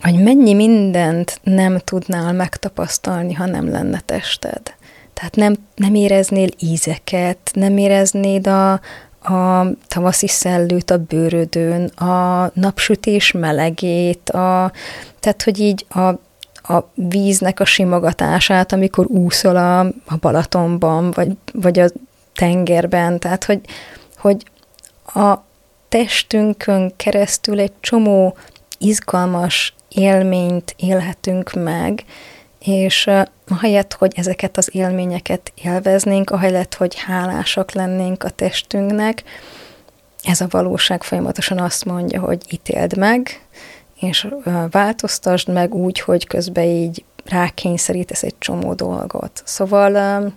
hogy 0.00 0.22
mennyi 0.22 0.54
mindent 0.54 1.40
nem 1.42 1.78
tudnál 1.78 2.32
megtapasztalni, 2.32 3.32
ha 3.34 3.46
nem 3.46 3.70
lenne 3.70 4.00
tested. 4.00 4.74
Tehát 5.14 5.36
nem, 5.36 5.54
nem 5.74 5.94
éreznél 5.94 6.48
ízeket, 6.58 7.38
nem 7.52 7.76
éreznéd 7.76 8.46
a, 8.46 8.72
a 9.34 9.66
tavaszi 9.88 10.28
szellőt 10.28 10.90
a 10.90 10.98
bőrödön, 10.98 11.84
a 11.84 12.50
napsütés 12.54 13.32
melegét, 13.32 14.30
a, 14.30 14.72
tehát 15.20 15.42
hogy 15.42 15.58
így 15.58 15.86
a, 15.88 16.08
a 16.74 16.90
víznek 16.94 17.60
a 17.60 17.64
simogatását, 17.64 18.72
amikor 18.72 19.06
úszol 19.06 19.56
a, 19.56 19.80
a 19.80 20.16
Balatonban, 20.20 21.10
vagy, 21.10 21.32
vagy 21.52 21.78
a 21.78 21.88
tengerben, 22.34 23.18
tehát 23.18 23.44
hogy, 23.44 23.60
hogy 24.16 24.44
a 25.14 25.38
testünkön 25.88 26.92
keresztül 26.96 27.60
egy 27.60 27.72
csomó 27.80 28.36
izgalmas 28.80 29.74
élményt 29.88 30.74
élhetünk 30.76 31.52
meg, 31.52 32.04
és 32.58 33.10
ahelyett, 33.48 33.92
hogy 33.92 34.12
ezeket 34.16 34.56
az 34.56 34.68
élményeket 34.72 35.52
élveznénk, 35.62 36.30
ahelyett, 36.30 36.74
hogy 36.74 36.94
hálásak 36.94 37.72
lennénk 37.72 38.24
a 38.24 38.30
testünknek, 38.30 39.22
ez 40.22 40.40
a 40.40 40.46
valóság 40.50 41.02
folyamatosan 41.02 41.58
azt 41.58 41.84
mondja, 41.84 42.20
hogy 42.20 42.42
ítéld 42.48 42.96
meg, 42.96 43.46
és 44.00 44.28
változtasd 44.70 45.48
meg 45.48 45.74
úgy, 45.74 46.00
hogy 46.00 46.26
közben 46.26 46.64
így 46.64 47.04
rákényszerítesz 47.24 48.22
egy 48.22 48.34
csomó 48.38 48.74
dolgot. 48.74 49.42
Szóval 49.44 49.96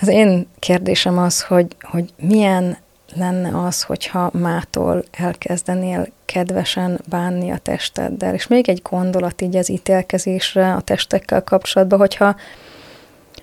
az 0.00 0.08
én 0.08 0.48
kérdésem 0.58 1.18
az, 1.18 1.42
hogy, 1.42 1.76
hogy 1.80 2.12
milyen 2.16 2.78
lenne 3.14 3.64
az, 3.64 3.82
hogyha 3.82 4.30
mától 4.32 5.04
elkezdenél 5.10 6.06
kedvesen 6.24 7.00
bánni 7.08 7.50
a 7.50 7.58
testeddel. 7.58 8.34
És 8.34 8.46
még 8.46 8.68
egy 8.68 8.82
gondolat 8.90 9.40
így 9.40 9.56
az 9.56 9.70
ítélkezésre, 9.70 10.72
a 10.72 10.80
testekkel 10.80 11.44
kapcsolatban, 11.44 11.98
hogyha, 11.98 12.36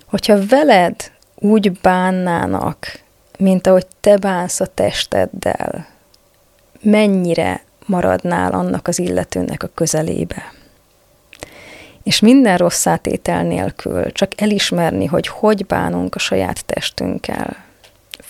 hogyha 0.06 0.46
veled 0.46 0.94
úgy 1.34 1.72
bánnának, 1.72 3.00
mint 3.38 3.66
ahogy 3.66 3.86
te 4.00 4.16
bánsz 4.16 4.60
a 4.60 4.66
testeddel, 4.66 5.86
mennyire 6.80 7.62
maradnál 7.86 8.52
annak 8.52 8.88
az 8.88 8.98
illetőnek 8.98 9.62
a 9.62 9.70
közelébe. 9.74 10.52
És 12.02 12.20
minden 12.20 12.56
rossz 12.56 12.86
átétel 12.86 13.42
nélkül 13.42 14.12
csak 14.12 14.40
elismerni, 14.40 15.06
hogy 15.06 15.26
hogy 15.26 15.66
bánunk 15.66 16.14
a 16.14 16.18
saját 16.18 16.64
testünkkel, 16.64 17.56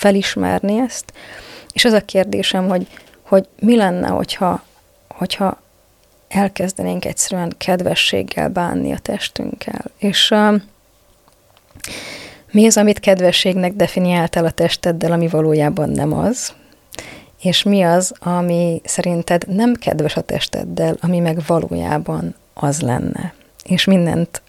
felismerni 0.01 0.79
ezt, 0.79 1.13
és 1.73 1.85
az 1.85 1.93
a 1.93 2.05
kérdésem, 2.05 2.69
hogy, 2.69 2.87
hogy 3.23 3.49
mi 3.61 3.77
lenne, 3.77 4.09
hogyha, 4.09 4.63
hogyha 5.09 5.61
elkezdenénk 6.29 7.05
egyszerűen 7.05 7.55
kedvességgel 7.59 8.49
bánni 8.49 8.93
a 8.93 8.99
testünkkel. 8.99 9.85
És 9.99 10.31
uh, 10.31 10.61
mi 12.51 12.67
az, 12.67 12.77
amit 12.77 13.01
kedvességnek 13.01 13.73
definiáltál 13.73 14.45
a 14.45 14.51
testeddel, 14.51 15.13
ami 15.13 15.29
valójában 15.29 15.91
nem 15.91 16.13
az? 16.13 16.53
és 17.41 17.63
mi 17.63 17.83
az, 17.83 18.15
ami 18.19 18.81
szerinted 18.85 19.45
nem 19.49 19.75
kedves 19.75 20.17
a 20.17 20.21
testeddel, 20.21 20.97
ami 21.01 21.19
meg 21.19 21.39
valójában 21.47 22.35
az 22.55 22.81
lenne. 22.81 23.35
És 23.65 23.85
mindent, 23.85 24.43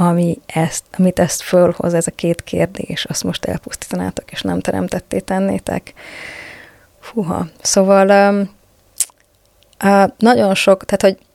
ami 0.00 0.38
ezt, 0.46 0.84
amit 0.98 1.18
ezt 1.18 1.42
fölhoz, 1.42 1.94
ez 1.94 2.06
a 2.06 2.10
két 2.10 2.44
kérdés, 2.44 3.04
azt 3.04 3.24
most 3.24 3.44
elpusztítanátok, 3.44 4.30
és 4.30 4.42
nem 4.42 4.60
teremtetté 4.60 5.18
tennétek. 5.18 5.92
Fúha. 7.00 7.46
Szóval 7.62 8.30
um, 8.30 8.50
uh, 9.84 10.10
nagyon 10.18 10.54
sok, 10.54 10.84
tehát, 10.84 11.02
hogy 11.02 11.26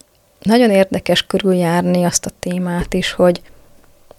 nagyon 0.41 0.69
érdekes 0.69 1.25
körüljárni 1.25 2.03
azt 2.03 2.25
a 2.25 2.31
témát 2.39 2.93
is, 2.93 3.11
hogy, 3.11 3.41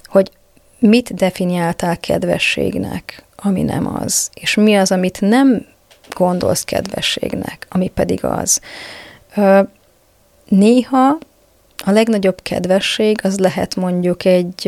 hogy 0.04 0.30
mit 0.78 1.14
definiáltál 1.14 1.96
kedvességnek, 2.00 3.24
ami 3.36 3.62
nem 3.62 3.94
az, 4.02 4.30
és 4.34 4.54
mi 4.54 4.76
az, 4.76 4.92
amit 4.92 5.20
nem 5.20 5.66
gondolsz 6.10 6.64
kedvességnek, 6.64 7.66
ami 7.70 7.88
pedig 7.88 8.24
az. 8.24 8.60
Uh, 9.36 9.68
néha 10.48 11.18
a 11.76 11.90
legnagyobb 11.90 12.40
kedvesség 12.42 13.20
az 13.22 13.38
lehet 13.38 13.76
mondjuk 13.76 14.24
egy, 14.24 14.60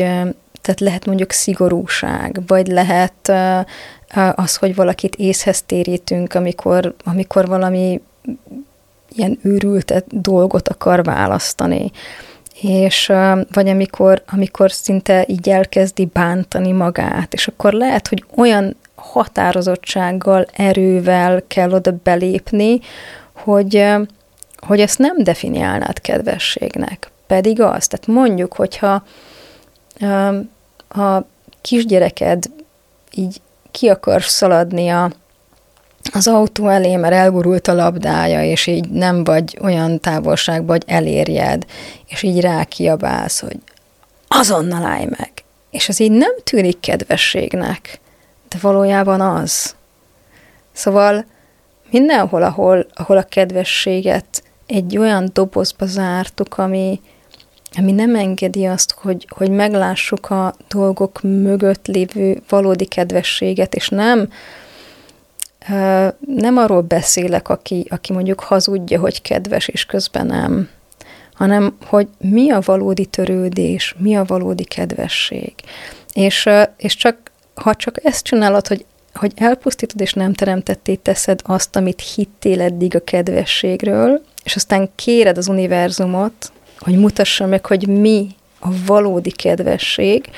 tehát 0.61 0.79
lehet 0.79 1.05
mondjuk 1.05 1.31
szigorúság, 1.31 2.41
vagy 2.47 2.67
lehet 2.67 3.31
az, 4.35 4.55
hogy 4.55 4.75
valakit 4.75 5.15
észhez 5.15 5.61
térítünk, 5.61 6.33
amikor, 6.33 6.95
amikor 7.03 7.47
valami 7.47 8.01
ilyen 9.15 9.39
őrült 9.41 10.03
dolgot 10.07 10.69
akar 10.69 11.03
választani. 11.03 11.91
És 12.61 13.11
vagy 13.51 13.69
amikor, 13.69 14.23
amikor 14.27 14.71
szinte 14.71 15.25
így 15.27 15.49
elkezdi 15.49 16.05
bántani 16.05 16.71
magát, 16.71 17.33
és 17.33 17.47
akkor 17.47 17.73
lehet, 17.73 18.07
hogy 18.07 18.23
olyan 18.35 18.75
határozottsággal, 18.95 20.45
erővel 20.53 21.43
kell 21.47 21.71
oda 21.71 21.99
belépni, 22.03 22.79
hogy, 23.33 23.85
hogy 24.59 24.79
ezt 24.79 24.99
nem 24.99 25.23
definiálnád 25.23 26.01
kedvességnek. 26.01 27.11
Pedig 27.27 27.61
az. 27.61 27.87
Tehát 27.87 28.07
mondjuk, 28.07 28.53
hogyha 28.53 29.03
a 30.89 31.19
kisgyereked 31.61 32.43
így 33.11 33.41
ki 33.71 33.87
akar 33.87 34.23
szaladni 34.23 34.89
a, 34.89 35.11
az 36.13 36.27
autó 36.27 36.67
elé, 36.67 36.95
mert 36.95 37.13
elgurult 37.13 37.67
a 37.67 37.73
labdája, 37.73 38.43
és 38.43 38.67
így 38.67 38.89
nem 38.89 39.23
vagy 39.23 39.57
olyan 39.61 39.99
távolságban, 39.99 40.69
hogy 40.69 40.83
elérjed, 40.95 41.65
és 42.07 42.23
így 42.23 42.41
rákiabálsz, 42.41 43.39
hogy 43.39 43.57
azonnal 44.27 44.85
állj 44.85 45.05
meg. 45.05 45.31
És 45.69 45.89
ez 45.89 45.99
így 45.99 46.11
nem 46.11 46.33
tűnik 46.43 46.79
kedvességnek, 46.79 47.99
de 48.49 48.57
valójában 48.61 49.21
az. 49.21 49.75
Szóval 50.71 51.25
mindenhol, 51.91 52.43
ahol, 52.43 52.85
ahol 52.93 53.17
a 53.17 53.23
kedvességet 53.23 54.43
egy 54.65 54.97
olyan 54.97 55.29
dobozba 55.33 55.85
zártuk, 55.85 56.57
ami, 56.57 56.99
ami 57.77 57.91
nem 57.91 58.15
engedi 58.15 58.65
azt, 58.65 58.95
hogy, 59.01 59.27
hogy 59.29 59.49
meglássuk 59.49 60.29
a 60.29 60.53
dolgok 60.67 61.21
mögött 61.21 61.87
lévő 61.87 62.41
valódi 62.49 62.85
kedvességet, 62.85 63.75
és 63.75 63.89
nem, 63.89 64.29
nem 66.19 66.57
arról 66.57 66.81
beszélek, 66.81 67.49
aki, 67.49 67.85
aki 67.89 68.13
mondjuk 68.13 68.39
hazudja, 68.39 68.99
hogy 68.99 69.21
kedves, 69.21 69.67
és 69.67 69.85
közben 69.85 70.25
nem, 70.25 70.69
hanem 71.33 71.77
hogy 71.85 72.07
mi 72.17 72.51
a 72.51 72.59
valódi 72.65 73.05
törődés, 73.05 73.95
mi 73.97 74.15
a 74.15 74.23
valódi 74.23 74.63
kedvesség. 74.63 75.53
És, 76.13 76.49
és 76.77 76.95
csak, 76.95 77.17
ha 77.55 77.75
csak 77.75 78.05
ezt 78.05 78.23
csinálod, 78.23 78.67
hogy 78.67 78.85
hogy 79.17 79.31
elpusztítod 79.35 80.01
és 80.01 80.13
nem 80.13 80.33
teremtetté 80.33 80.95
teszed 80.95 81.39
azt, 81.43 81.75
amit 81.75 82.01
hittél 82.15 82.61
eddig 82.61 82.95
a 82.95 83.03
kedvességről, 83.03 84.21
és 84.43 84.55
aztán 84.55 84.89
kéred 84.95 85.37
az 85.37 85.47
univerzumot, 85.47 86.51
hogy 86.79 86.97
mutassa 86.97 87.45
meg, 87.45 87.65
hogy 87.65 87.87
mi 87.87 88.27
a 88.59 88.69
valódi 88.85 89.31
kedvesség, 89.31 90.29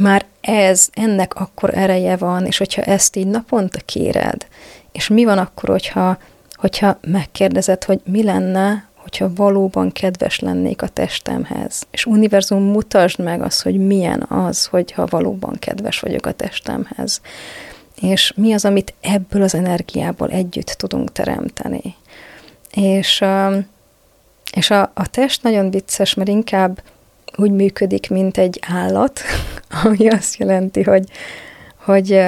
már 0.00 0.24
ez, 0.40 0.88
ennek 0.92 1.34
akkor 1.34 1.78
ereje 1.78 2.16
van, 2.16 2.46
és 2.46 2.58
hogyha 2.58 2.82
ezt 2.82 3.16
így 3.16 3.26
naponta 3.26 3.78
kéred, 3.84 4.46
és 4.92 5.08
mi 5.08 5.24
van 5.24 5.38
akkor, 5.38 5.68
hogyha, 5.68 6.18
hogyha 6.52 6.98
megkérdezed, 7.00 7.84
hogy 7.84 8.00
mi 8.04 8.22
lenne, 8.22 8.88
hogyha 8.94 9.30
valóban 9.34 9.92
kedves 9.92 10.38
lennék 10.38 10.82
a 10.82 10.88
testemhez. 10.88 11.86
És 11.90 12.06
univerzum 12.06 12.62
mutasd 12.62 13.18
meg 13.20 13.42
azt, 13.42 13.62
hogy 13.62 13.86
milyen 13.86 14.22
az, 14.28 14.64
hogyha 14.64 15.06
valóban 15.06 15.56
kedves 15.58 16.00
vagyok 16.00 16.26
a 16.26 16.32
testemhez. 16.32 17.20
És 18.00 18.32
mi 18.36 18.52
az, 18.52 18.64
amit 18.64 18.94
ebből 19.00 19.42
az 19.42 19.54
energiából 19.54 20.30
együtt 20.30 20.66
tudunk 20.66 21.12
teremteni. 21.12 21.94
És, 22.74 23.24
és 24.52 24.70
a, 24.70 24.82
a 24.94 25.06
test 25.10 25.42
nagyon 25.42 25.70
vicces, 25.70 26.14
mert 26.14 26.28
inkább 26.28 26.82
úgy 27.36 27.50
működik, 27.50 28.10
mint 28.10 28.38
egy 28.38 28.60
állat, 28.68 29.20
ami 29.84 30.08
azt 30.08 30.36
jelenti, 30.36 30.82
hogy, 30.82 31.08
hogy, 31.76 32.20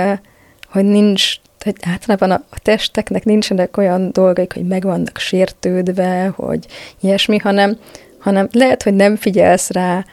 hogy 0.68 0.84
nincs, 0.84 1.34
hogy 1.64 1.76
általában 1.80 2.30
a, 2.30 2.42
a 2.50 2.58
testeknek 2.62 3.24
nincsenek 3.24 3.76
olyan 3.76 4.12
dolgaik, 4.12 4.52
hogy 4.52 4.66
meg 4.66 4.82
vannak 4.82 5.18
sértődve, 5.18 6.32
hogy 6.36 6.66
ilyesmi, 7.00 7.38
hanem, 7.38 7.78
hanem 8.18 8.48
lehet, 8.52 8.82
hogy 8.82 8.94
nem 8.94 9.16
figyelsz 9.16 9.70
rá 9.70 10.04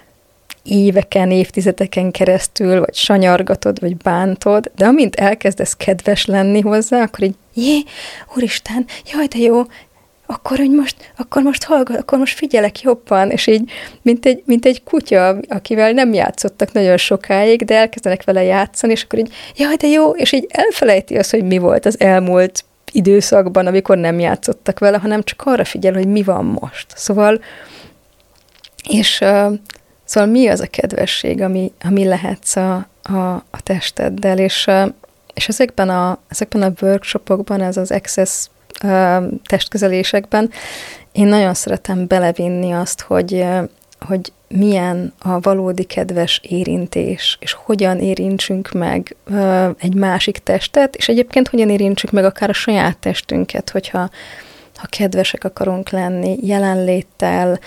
éveken, 0.65 1.31
évtizedeken 1.31 2.11
keresztül, 2.11 2.79
vagy 2.79 2.95
sanyargatod, 2.95 3.79
vagy 3.79 3.97
bántod, 3.97 4.71
de 4.75 4.85
amint 4.85 5.15
elkezdesz 5.15 5.73
kedves 5.73 6.25
lenni 6.25 6.61
hozzá, 6.61 7.01
akkor 7.01 7.23
így, 7.23 7.35
jé, 7.53 7.83
úristen, 8.35 8.85
jaj, 9.11 9.25
de 9.25 9.37
jó, 9.37 9.61
akkor, 10.25 10.57
hogy 10.57 10.71
most, 10.71 10.95
akkor 11.17 11.41
most 11.41 11.63
hallgat, 11.63 11.97
akkor 11.97 12.17
most 12.17 12.37
figyelek 12.37 12.81
jobban, 12.81 13.29
és 13.29 13.47
így, 13.47 13.71
mint 14.01 14.25
egy, 14.25 14.43
mint 14.45 14.65
egy 14.65 14.83
kutya, 14.83 15.37
akivel 15.47 15.91
nem 15.91 16.13
játszottak 16.13 16.71
nagyon 16.71 16.97
sokáig, 16.97 17.65
de 17.65 17.75
elkezdenek 17.75 18.23
vele 18.23 18.43
játszani, 18.43 18.91
és 18.91 19.03
akkor 19.03 19.19
így, 19.19 19.33
jaj, 19.55 19.75
de 19.75 19.87
jó, 19.87 20.09
és 20.09 20.31
így 20.31 20.45
elfelejti 20.49 21.17
azt, 21.17 21.31
hogy 21.31 21.43
mi 21.43 21.57
volt 21.57 21.85
az 21.85 21.99
elmúlt 21.99 22.63
időszakban, 22.91 23.67
amikor 23.67 23.97
nem 23.97 24.19
játszottak 24.19 24.79
vele, 24.79 24.97
hanem 24.97 25.23
csak 25.23 25.41
arra 25.45 25.65
figyel, 25.65 25.93
hogy 25.93 26.07
mi 26.07 26.23
van 26.23 26.45
most. 26.45 26.85
Szóval, 26.95 27.41
és 28.89 29.23
szóval 30.05 30.29
mi 30.29 30.47
az 30.47 30.59
a 30.59 30.67
kedvesség, 30.67 31.41
ami, 31.41 31.71
ami 31.83 32.05
lehetsz 32.05 32.55
a, 32.55 32.87
a, 33.03 33.17
a 33.33 33.61
testeddel, 33.63 34.37
és, 34.37 34.69
és 35.33 35.47
ezekben 35.47 35.89
a, 35.89 36.19
ezekben 36.27 36.61
a 36.61 36.71
workshopokban 36.81 37.61
ez 37.61 37.77
az 37.77 37.91
Access 37.91 38.47
testközelésekben. 39.45 40.51
Én 41.11 41.27
nagyon 41.27 41.53
szeretem 41.53 42.07
belevinni 42.07 42.71
azt, 42.71 43.01
hogy, 43.01 43.45
hogy 43.99 44.31
milyen 44.47 45.13
a 45.19 45.39
valódi 45.39 45.83
kedves 45.83 46.41
érintés, 46.43 47.37
és 47.41 47.53
hogyan 47.53 47.99
érintsünk 47.99 48.71
meg 48.71 49.15
egy 49.77 49.93
másik 49.93 50.37
testet, 50.37 50.95
és 50.95 51.07
egyébként 51.09 51.47
hogyan 51.47 51.69
érintsük 51.69 52.11
meg 52.11 52.25
akár 52.25 52.49
a 52.49 52.53
saját 52.53 52.97
testünket, 52.97 53.69
hogyha 53.69 54.09
ha 54.75 54.87
kedvesek 54.89 55.43
akarunk 55.43 55.89
lenni, 55.89 56.37
jelenléttel, 56.41 57.59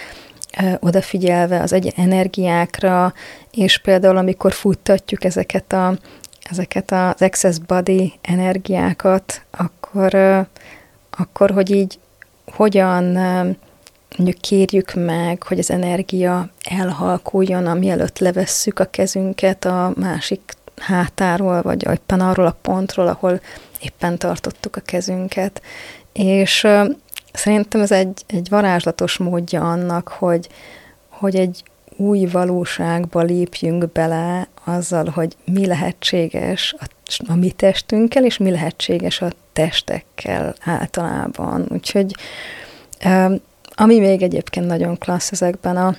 odafigyelve 0.79 1.61
az 1.61 1.73
egy 1.73 1.93
energiákra, 1.97 3.13
és 3.51 3.79
például 3.79 4.17
amikor 4.17 4.53
futtatjuk 4.53 5.25
ezeket, 5.25 5.73
a, 5.73 5.95
ezeket 6.51 6.91
az 6.91 7.23
excess 7.23 7.59
body 7.67 8.13
energiákat, 8.23 9.43
akkor 9.51 10.15
akkor 11.19 11.51
hogy 11.51 11.71
így 11.71 11.99
hogyan 12.53 13.05
mondjuk 14.17 14.41
kérjük 14.41 14.95
meg, 14.95 15.43
hogy 15.43 15.59
az 15.59 15.71
energia 15.71 16.49
elhalkuljon, 16.63 17.67
amielőtt 17.67 18.19
levesszük 18.19 18.79
a 18.79 18.85
kezünket 18.85 19.65
a 19.65 19.93
másik 19.97 20.41
hátáról, 20.77 21.63
vagy 21.63 21.87
éppen 21.91 22.21
arról 22.21 22.47
a 22.47 22.57
pontról, 22.63 23.07
ahol 23.07 23.41
éppen 23.81 24.19
tartottuk 24.19 24.77
a 24.77 24.81
kezünket. 24.81 25.63
És 26.13 26.67
szerintem 27.39 27.81
ez 27.81 27.93
egy, 27.93 28.23
egy 28.27 28.49
varázslatos 28.49 29.17
módja 29.17 29.71
annak, 29.71 30.09
hogy, 30.09 30.49
hogy 31.09 31.37
egy 31.37 31.63
új 31.97 32.27
valóságba 32.27 33.23
lépjünk 33.23 33.93
bele 33.93 34.49
azzal, 34.65 35.05
hogy 35.09 35.37
mi 35.45 35.67
lehetséges 35.67 36.75
a, 36.79 36.87
a 37.27 37.35
mi 37.35 37.51
testünkkel, 37.51 38.25
és 38.25 38.37
mi 38.37 38.51
lehetséges 38.51 39.21
a 39.21 39.31
testekkel 39.53 40.55
általában. 40.65 41.67
Úgyhogy 41.69 42.15
ami 43.75 43.99
még 43.99 44.23
egyébként 44.23 44.67
nagyon 44.67 44.99
klassz 44.99 45.33
ezekben 45.33 45.77
a, 45.77 45.97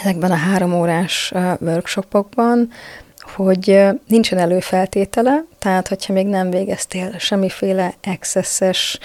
ezekben 0.00 0.30
a 0.30 0.34
három 0.34 0.74
órás 0.74 1.32
workshopokban, 1.60 2.70
hogy 3.34 3.86
nincsen 4.06 4.38
előfeltétele, 4.38 5.44
tehát 5.58 5.88
hogyha 5.88 6.12
még 6.12 6.26
nem 6.26 6.50
végeztél 6.50 7.18
semmiféle 7.18 7.94
excesses 8.00 8.98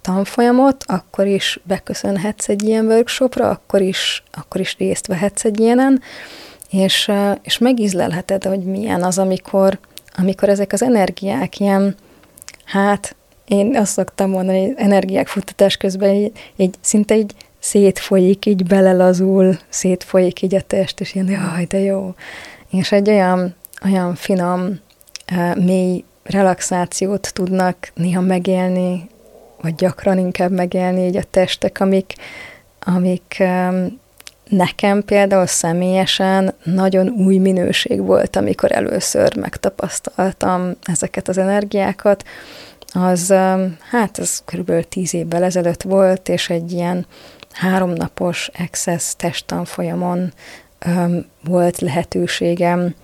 tanfolyamot, 0.00 0.84
akkor 0.86 1.26
is 1.26 1.60
beköszönhetsz 1.62 2.48
egy 2.48 2.62
ilyen 2.62 2.86
workshopra, 2.86 3.50
akkor 3.50 3.80
is, 3.80 4.22
akkor 4.32 4.60
is 4.60 4.76
részt 4.78 5.06
vehetsz 5.06 5.44
egy 5.44 5.60
ilyenen, 5.60 6.00
és, 6.70 7.10
és 7.42 7.58
megízlelheted, 7.58 8.44
hogy 8.44 8.64
milyen 8.64 9.02
az, 9.02 9.18
amikor, 9.18 9.78
amikor 10.16 10.48
ezek 10.48 10.72
az 10.72 10.82
energiák 10.82 11.60
ilyen, 11.60 11.96
hát 12.64 13.16
én 13.48 13.76
azt 13.76 13.92
szoktam 13.92 14.30
mondani, 14.30 14.66
hogy 14.66 14.74
energiák 14.76 15.26
futtatás 15.26 15.76
közben 15.76 16.14
így, 16.14 16.32
így 16.56 16.74
szinte 16.80 17.16
így 17.16 17.34
szétfolyik, 17.58 18.46
így 18.46 18.64
belelazul, 18.64 19.58
szétfolyik 19.68 20.42
így 20.42 20.54
a 20.54 20.60
test, 20.60 21.00
és 21.00 21.14
ilyen, 21.14 21.28
jaj, 21.28 21.64
de 21.64 21.78
jó. 21.78 22.14
És 22.70 22.92
egy 22.92 23.08
olyan, 23.08 23.54
olyan 23.84 24.14
finom, 24.14 24.80
mély 25.54 26.04
relaxációt 26.22 27.30
tudnak 27.34 27.76
néha 27.94 28.20
megélni, 28.20 29.08
vagy 29.60 29.74
gyakran 29.74 30.18
inkább 30.18 30.50
megélni 30.50 31.06
így 31.06 31.16
a 31.16 31.22
testek, 31.30 31.80
amik, 31.80 32.14
amik 32.80 33.42
nekem 34.48 35.04
például 35.04 35.46
személyesen 35.46 36.54
nagyon 36.62 37.08
új 37.08 37.38
minőség 37.38 38.00
volt, 38.02 38.36
amikor 38.36 38.72
először 38.72 39.36
megtapasztaltam 39.36 40.70
ezeket 40.82 41.28
az 41.28 41.38
energiákat. 41.38 42.24
Az, 42.92 43.28
hát 43.90 44.18
ez 44.18 44.42
körülbelül 44.44 44.88
tíz 44.88 45.14
évvel 45.14 45.42
ezelőtt 45.42 45.82
volt, 45.82 46.28
és 46.28 46.50
egy 46.50 46.72
ilyen 46.72 47.06
háromnapos 47.52 48.50
Access 48.58 49.14
testtanfolyamon 49.16 50.32
volt 51.44 51.80
lehetőségem 51.80 52.94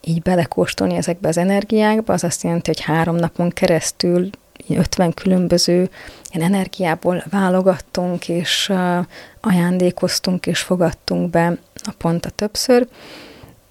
így 0.00 0.22
belekóstolni 0.22 0.96
ezekbe 0.96 1.28
az 1.28 1.36
energiákba, 1.36 2.12
az 2.12 2.24
azt 2.24 2.42
jelenti, 2.42 2.70
hogy 2.70 2.80
három 2.80 3.16
napon 3.16 3.50
keresztül 3.50 4.30
50 4.76 5.14
különböző 5.14 5.90
ilyen 6.30 6.52
energiából 6.52 7.24
válogattunk, 7.30 8.28
és 8.28 8.72
ajándékoztunk, 9.40 10.46
és 10.46 10.60
fogadtunk 10.60 11.30
be 11.30 11.56
naponta 11.84 12.30
többször. 12.30 12.86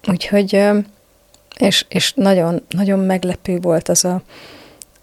Úgyhogy, 0.08 0.68
és, 1.56 1.84
és 1.88 2.12
nagyon, 2.16 2.62
nagyon 2.68 2.98
meglepő 2.98 3.58
volt 3.60 3.88
az 3.88 4.04
a, 4.04 4.22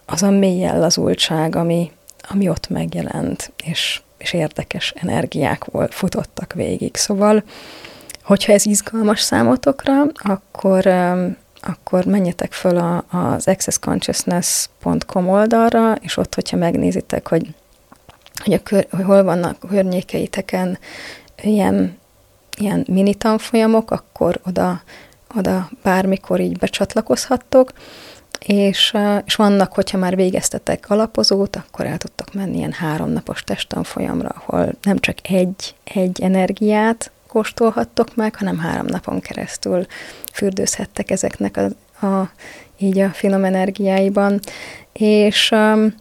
az 0.05 0.23
a 0.23 0.29
mély 0.29 0.65
lazultság, 0.65 1.55
ami, 1.55 1.91
ami 2.29 2.49
ott 2.49 2.69
megjelent, 2.69 3.51
és, 3.63 4.01
és 4.17 4.33
érdekes 4.33 4.93
energiák 4.95 5.65
volt, 5.65 5.93
futottak 5.93 6.53
végig. 6.53 6.95
Szóval, 6.95 7.43
hogyha 8.23 8.53
ez 8.53 8.65
izgalmas 8.65 9.21
számotokra, 9.21 10.05
akkor 10.13 10.85
akkor 11.61 12.05
menjetek 12.05 12.51
föl 12.51 12.77
a, 12.77 13.03
az 13.09 13.47
accessconsciousness.com 13.47 15.29
oldalra, 15.29 15.95
és 16.01 16.17
ott, 16.17 16.35
hogyha 16.35 16.57
megnézitek, 16.57 17.27
hogy, 17.27 17.47
hogy, 18.43 18.53
a 18.53 18.63
kör, 18.63 18.87
hogy 18.89 19.05
hol 19.05 19.23
vannak 19.23 19.59
környékeiteken 19.69 20.77
ilyen, 21.41 21.97
ilyen 22.57 22.85
mini 22.87 23.13
tanfolyamok, 23.13 23.91
akkor 23.91 24.39
oda, 24.45 24.81
oda 25.35 25.69
bármikor 25.83 26.39
így 26.39 26.57
becsatlakozhattok, 26.57 27.73
és, 28.45 28.97
és 29.25 29.35
vannak, 29.35 29.73
hogyha 29.73 29.97
már 29.97 30.15
végeztetek 30.15 30.89
alapozót, 30.89 31.55
akkor 31.55 31.85
el 31.85 31.97
tudtok 31.97 32.33
menni 32.33 32.57
ilyen 32.57 32.71
háromnapos 32.71 33.43
testtanfolyamra, 33.43 34.29
ahol 34.29 34.73
nem 34.81 34.97
csak 34.99 35.29
egy, 35.29 35.75
egy 35.83 36.21
energiát 36.21 37.11
kóstolhattok 37.29 38.15
meg, 38.15 38.35
hanem 38.35 38.57
három 38.57 38.85
napon 38.85 39.19
keresztül 39.19 39.85
fürdőzhettek 40.33 41.11
ezeknek 41.11 41.57
a, 41.57 42.05
a 42.05 42.31
így 42.77 42.99
a 42.99 43.09
finom 43.09 43.43
energiáiban. 43.43 44.39
És 44.93 45.51
um, 45.51 45.95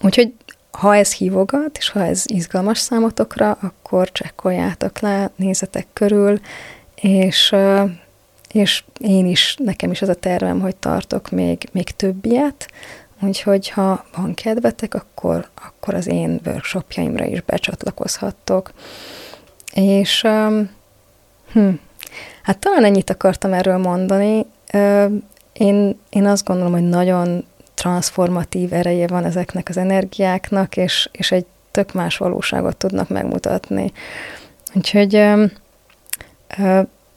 úgyhogy 0.00 0.32
ha 0.70 0.96
ez 0.96 1.12
hívogat, 1.12 1.78
és 1.78 1.88
ha 1.88 2.04
ez 2.04 2.24
izgalmas 2.26 2.78
számotokra, 2.78 3.58
akkor 3.60 4.12
csekkoljátok 4.12 4.98
le, 4.98 5.30
nézzetek 5.36 5.86
körül, 5.92 6.40
és, 6.94 7.50
uh, 7.52 7.90
és 8.52 8.84
én 9.00 9.26
is, 9.26 9.56
nekem 9.58 9.90
is 9.90 10.02
az 10.02 10.08
a 10.08 10.14
tervem, 10.14 10.60
hogy 10.60 10.76
tartok 10.76 11.30
még, 11.30 11.68
még 11.72 11.90
több 11.90 12.24
ilyet, 12.24 12.70
úgyhogy 13.20 13.68
ha 13.68 14.04
van 14.16 14.34
kedvetek, 14.34 14.94
akkor, 14.94 15.48
akkor 15.54 15.94
az 15.94 16.06
én 16.06 16.40
workshopjaimra 16.44 17.24
is 17.24 17.40
becsatlakozhattok. 17.40 18.72
És 19.74 20.22
um, 20.22 20.70
hm, 21.52 21.68
hát 22.42 22.58
talán 22.58 22.84
ennyit 22.84 23.10
akartam 23.10 23.52
erről 23.52 23.78
mondani. 23.78 24.46
Én, 25.52 25.98
én 26.10 26.26
azt 26.26 26.44
gondolom, 26.44 26.72
hogy 26.72 26.88
nagyon 26.88 27.44
transformatív 27.74 28.72
ereje 28.72 29.06
van 29.06 29.24
ezeknek 29.24 29.68
az 29.68 29.76
energiáknak, 29.76 30.76
és, 30.76 31.08
és 31.12 31.32
egy 31.32 31.46
tök 31.70 31.92
más 31.92 32.16
valóságot 32.16 32.76
tudnak 32.76 33.08
megmutatni. 33.08 33.92
Úgyhogy 34.74 35.14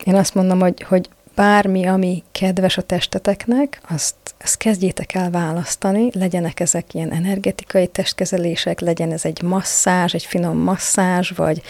én 0.04 0.16
azt 0.16 0.36
mondom, 0.36 0.60
hogy, 0.60 0.82
hogy 0.82 1.10
bármi, 1.36 1.86
ami 1.86 2.24
kedves 2.32 2.78
a 2.78 2.82
testeteknek, 2.82 3.82
azt, 3.90 4.16
azt 4.42 4.58
kezdjétek 4.58 5.14
el 5.14 5.30
választani, 5.30 6.10
legyenek 6.14 6.60
ezek 6.60 6.94
ilyen 6.94 7.12
energetikai 7.12 7.88
testkezelések, 7.88 8.80
legyen 8.80 9.12
ez 9.12 9.26
egy 9.26 9.42
masszázs, 9.42 10.14
egy 10.14 10.26
finom 10.26 10.58
masszázs, 10.58 11.32
vagy, 11.36 11.62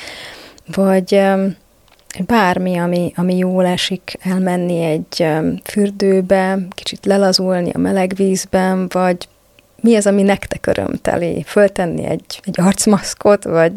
vagy 0.73 1.21
bármi, 2.25 2.77
ami, 2.77 3.11
ami 3.15 3.37
jól 3.37 3.65
esik, 3.65 4.17
elmenni 4.21 4.83
egy 4.83 5.27
fürdőbe, 5.63 6.57
kicsit 6.69 7.05
lelazulni 7.05 7.69
a 7.73 7.77
meleg 7.77 8.13
vízben, 8.15 8.87
vagy 8.89 9.27
mi 9.81 9.95
az, 9.95 10.07
ami 10.07 10.21
nektek 10.21 10.65
örömteli, 10.65 11.43
föltenni 11.43 12.05
egy, 12.05 12.39
egy 12.43 12.61
arcmaszkot, 12.61 13.43
vagy, 13.43 13.71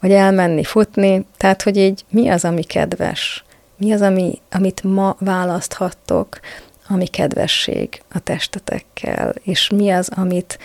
vagy 0.00 0.10
elmenni 0.12 0.64
futni, 0.64 1.26
tehát, 1.36 1.62
hogy 1.62 1.76
így 1.76 2.04
mi 2.10 2.28
az, 2.28 2.44
ami 2.44 2.62
kedves, 2.62 3.44
mi 3.76 3.92
az, 3.92 4.00
ami, 4.00 4.40
amit 4.50 4.82
ma 4.82 5.16
választhattok, 5.18 6.40
ami 6.88 7.06
kedvesség 7.06 8.02
a 8.12 8.18
testetekkel, 8.18 9.34
és 9.42 9.70
mi 9.70 9.90
az, 9.90 10.08
amit 10.14 10.58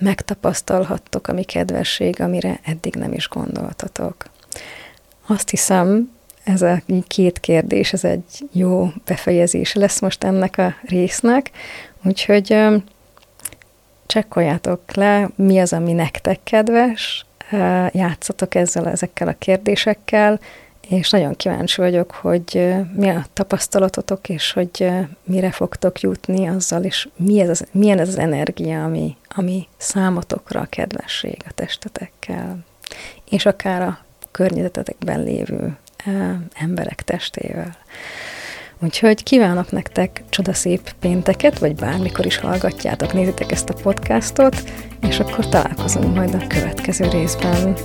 megtapasztalhattok, 0.00 1.28
ami 1.28 1.44
kedvesség, 1.44 2.20
amire 2.20 2.60
eddig 2.64 2.94
nem 2.94 3.12
is 3.12 3.28
gondoltatok. 3.28 4.24
Azt 5.26 5.50
hiszem, 5.50 6.10
ez 6.44 6.62
a 6.62 6.82
két 7.06 7.40
kérdés, 7.40 7.92
ez 7.92 8.04
egy 8.04 8.48
jó 8.52 8.88
befejezés 9.04 9.74
lesz 9.74 10.00
most 10.00 10.24
ennek 10.24 10.58
a 10.58 10.74
résznek, 10.82 11.50
úgyhogy 12.04 12.56
csekkoljátok 14.06 14.94
le, 14.94 15.30
mi 15.34 15.58
az, 15.58 15.72
ami 15.72 15.92
nektek 15.92 16.38
kedves, 16.44 17.26
játszatok 17.90 18.54
ezzel, 18.54 18.88
ezekkel 18.88 19.28
a 19.28 19.36
kérdésekkel, 19.38 20.40
és 20.88 21.10
nagyon 21.10 21.36
kíváncsi 21.36 21.80
vagyok, 21.80 22.10
hogy 22.10 22.74
mi 22.94 23.08
a 23.08 23.26
tapasztalatotok, 23.32 24.28
és 24.28 24.52
hogy 24.52 24.90
mire 25.24 25.50
fogtok 25.50 26.00
jutni 26.00 26.46
azzal, 26.48 26.82
és 26.82 27.08
mi 27.16 27.40
ez 27.40 27.48
az, 27.48 27.66
milyen 27.70 27.98
ez 27.98 28.08
az 28.08 28.18
energia, 28.18 28.84
ami, 28.84 29.16
ami 29.28 29.68
számotokra 29.76 30.60
a 30.60 30.66
kedvesség 30.70 31.36
a 31.48 31.52
testetekkel, 31.54 32.58
és 33.30 33.46
akár 33.46 33.82
a 33.82 34.05
környezetetekben 34.36 35.22
lévő 35.22 35.76
emberek 36.54 37.02
testével. 37.02 37.76
Úgyhogy 38.78 39.22
kívánok 39.22 39.70
nektek 39.70 40.22
csodaszép 40.28 40.94
pénteket, 41.00 41.58
vagy 41.58 41.74
bármikor 41.74 42.26
is 42.26 42.38
hallgatjátok, 42.38 43.12
nézitek 43.12 43.52
ezt 43.52 43.68
a 43.68 43.74
podcastot, 43.82 44.62
és 45.08 45.18
akkor 45.18 45.48
találkozunk 45.48 46.14
majd 46.14 46.34
a 46.34 46.46
következő 46.46 47.08
részben. 47.08 47.76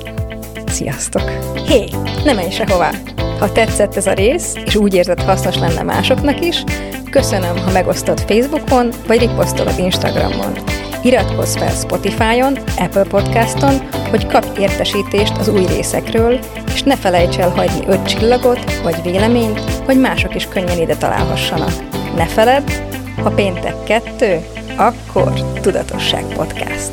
Sziasztok! 0.68 1.30
Hé, 1.68 1.78
hey, 1.78 1.90
ne 2.24 2.34
menj 2.34 2.50
sehová! 2.50 2.92
Ha 3.40 3.52
tetszett 3.52 3.96
ez 3.96 4.08
a 4.08 4.14
rész, 4.14 4.54
és 4.66 4.76
úgy 4.76 4.94
érzed 4.94 5.22
hasznos 5.22 5.58
lenne 5.58 5.84
másoknak 5.84 6.46
is, 6.46 6.64
köszönöm, 7.10 7.58
ha 7.58 7.72
megosztod 7.72 8.20
Facebookon, 8.20 8.92
vagy 9.08 9.20
riposztolod 9.20 9.80
Instagramon. 9.80 10.81
Iratkozz 11.04 11.56
fel 11.56 11.70
Spotify-on, 11.70 12.58
Apple 12.78 13.04
Podcaston, 13.04 13.74
hogy 14.10 14.28
kapj 14.28 14.62
értesítést 14.62 15.38
az 15.38 15.48
új 15.48 15.66
részekről, 15.66 16.40
és 16.74 16.84
ne 16.84 16.96
felejts 16.96 17.38
el 17.38 17.50
hagyni 17.50 17.86
öt 17.88 18.08
csillagot 18.08 18.82
vagy 18.84 19.02
véleményt, 19.04 19.60
hogy 19.60 20.00
mások 20.00 20.36
is 20.36 20.46
könnyen 20.46 20.80
ide 20.80 20.96
találhassanak. 20.96 21.74
Ne 22.16 22.26
feledd, 22.26 22.70
ha 23.24 23.30
péntek 23.30 23.84
kettő, 23.84 24.46
akkor 24.78 25.34
Tudatosság 25.62 26.24
Podcast. 26.24 26.92